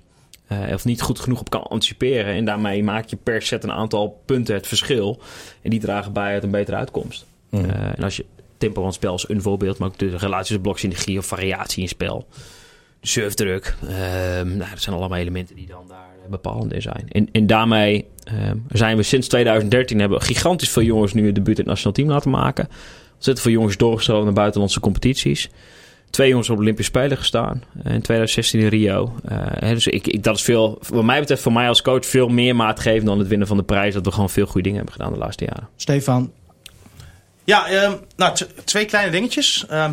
[0.50, 2.34] Eh, of niet goed genoeg op kan anticiperen.
[2.34, 5.20] En daarmee maak je per set een aantal punten het verschil.
[5.62, 7.26] En die dragen bij uit een betere uitkomst.
[7.50, 7.70] Mhm.
[7.70, 8.26] Eh, en als je
[8.58, 11.82] tempo van het spel is een voorbeeld, maar ook de relatie tussen bloksynergie of variatie
[11.82, 12.28] in spel.
[13.00, 13.76] de surfdruk.
[13.82, 17.06] Ehm, nou, dat zijn allemaal elementen die dan daar eh, bepalend in zijn.
[17.10, 21.58] En, en daarmee ehm, zijn we sinds 2013 hebben gigantisch veel jongens nu het debuut
[21.58, 22.68] in het nationaal team laten maken.
[23.14, 25.50] Ontzettend veel jongens doorgestroomd naar buitenlandse competities.
[26.10, 27.64] Twee jongens op de Olympische Spelen gestaan.
[27.84, 29.16] eh, In 2016 in Rio.
[29.26, 32.05] Eh, hè, dus ik, ik, dat is veel, wat mij betreft, voor mij als coach
[32.05, 33.93] veel meer maatgevend dan het winnen van de prijs.
[33.93, 35.70] Dat we gewoon veel goede dingen hebben gedaan de laatste jaren.
[35.76, 36.32] Stefan,
[37.43, 39.66] Ja, ehm, nou, t- twee kleine dingetjes.
[39.70, 39.91] Ehm,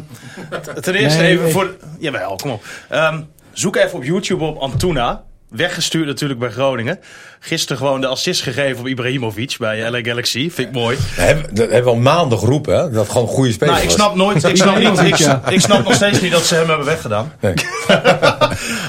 [0.51, 1.53] t- ten eerste Nee, even nee.
[1.53, 1.77] voor...
[1.99, 2.65] Jawel, kom op.
[2.89, 5.25] Ehm, zoek even op YouTube op Antuna.
[5.49, 6.99] Weggestuurd natuurlijk bij Groningen.
[7.41, 10.51] Gisteren gewoon de assist gegeven op Ibrahimovic bij LA Galaxy.
[10.51, 10.97] Vind ik mooi.
[10.97, 12.91] Dat hebben, dat hebben we al maanden geroepen, hè?
[12.91, 14.45] Dat gewoon een goede speler Nou, ik snap nooit...
[14.45, 15.01] Ik snap, niet,
[15.49, 17.33] ik, snap nog steeds niet dat ze hem hebben weggedaan.
[17.41, 17.55] Nee.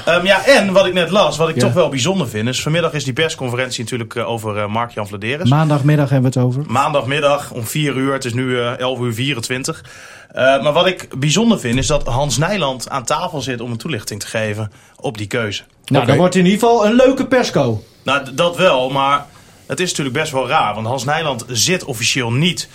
[0.04, 1.60] Ehm, ja, en wat ik net las, wat ik Ja.
[1.60, 2.48] toch wel bijzonder vind...
[2.48, 5.50] is vanmiddag is die persconferentie natuurlijk eh, over eh, Mark-Jan Vladeris.
[5.50, 6.62] maandagmiddag hebben we het over.
[6.66, 8.12] Maandagmiddag om 4 uur.
[8.12, 9.84] Het is nu eh 11 uur 24.
[10.28, 13.76] Eh, maar wat ik bijzonder vind is dat Hans Nijland aan tafel zit om een
[13.76, 15.62] toelichting te geven op die keuze.
[15.88, 16.06] Nou, Oké.
[16.06, 17.84] dan wordt in ieder geval een leuke persco.
[18.02, 19.26] Nou, dat wel, maar
[19.66, 20.74] het is natuurlijk best wel raar.
[20.74, 22.68] Want Hans Nijland zit officieel niet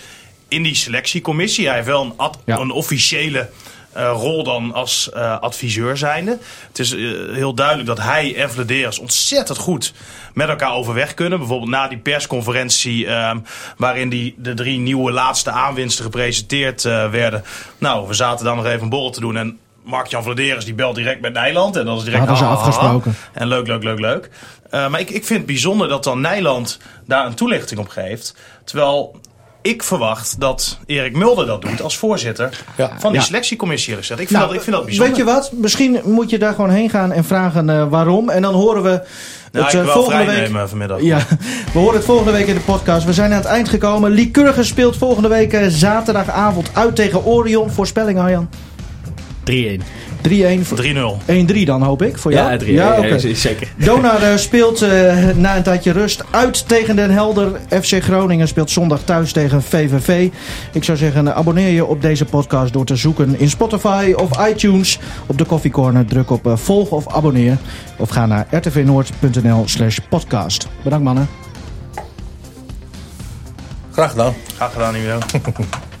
[0.48, 1.66] in die selectiecommissie.
[1.66, 2.58] Hij heeft wel een, Ja.
[2.58, 3.48] een officiële
[3.92, 6.38] eh, rol dan als eh, adviseur zijnde.
[6.68, 7.00] Het is eh,
[7.32, 9.92] heel duidelijk dat hij en Vladeris ontzettend goed
[10.32, 11.38] met elkaar overweg kunnen.
[11.38, 13.38] Bijvoorbeeld na die persconferentie ehm,
[13.76, 17.44] waarin die, de drie nieuwe laatste aanwinsten gepresenteerd werden.
[17.78, 19.58] Nou, we zaten dan nog even een borrel te doen en...
[19.84, 21.76] Mark-Jan Vladeris die belt direct met Nijland.
[21.76, 22.46] En dat is direct ha, ha.
[22.46, 23.14] afgesproken.
[23.32, 24.30] En leuk, leuk, leuk, leuk.
[24.70, 28.34] Eh, maar ik, ik vind het bijzonder dat dan Nijland daar een toelichting op geeft.
[28.64, 29.16] Terwijl
[29.62, 32.90] ik verwacht dat Erik Mulder dat doet als voorzitter Ja.
[32.98, 33.26] van die Ja.
[33.26, 33.88] selectiecommissie.
[33.88, 34.22] eerlijk gezegd.
[34.30, 35.14] Ik vind, dat, ik vind dat bijzonder.
[35.16, 35.52] Weet je wat?
[35.52, 38.28] Misschien moet je daar gewoon heen gaan en vragen eh, waarom.
[38.30, 39.02] En dan horen we
[39.52, 40.36] Nou, het ik eh, wil volgende week.
[40.40, 41.00] nemen vanmiddag.
[41.00, 41.18] Ja,
[41.72, 43.06] we horen het volgende week in de podcast.
[43.06, 44.10] We zijn aan het eind gekomen.
[44.10, 47.70] Lycurgus speelt volgende week zaterdagavond uit tegen Orion.
[47.70, 48.48] Voorspelling Arjan.
[49.44, 49.82] 3-1.
[50.22, 50.64] 3-1.
[50.64, 51.18] voor- 3-0.
[51.26, 52.50] 1-3 dan hoop ik voor jou.
[52.50, 52.66] Ja, 3-1.
[52.66, 53.04] Ja.
[53.04, 53.68] Ja, zeker.
[53.84, 57.60] Donar eh, speelt eh, na een tijdje rust uit tegen Den Helder.
[57.82, 60.28] FC Groningen speelt zondag thuis tegen VVV.
[60.72, 64.48] Ik zou zeggen, eh, abonneer je op deze podcast door te zoeken in Spotify of
[64.48, 64.98] iTunes.
[65.26, 67.56] Op de Coffee Corner druk op eh, volg of abonneer.
[67.96, 70.68] Of ga naar rtvnoord.nl slash podcast.
[70.82, 71.28] Bedankt mannen.
[73.92, 74.34] Graag gedaan.
[74.56, 75.18] Graag gedaan, Nino.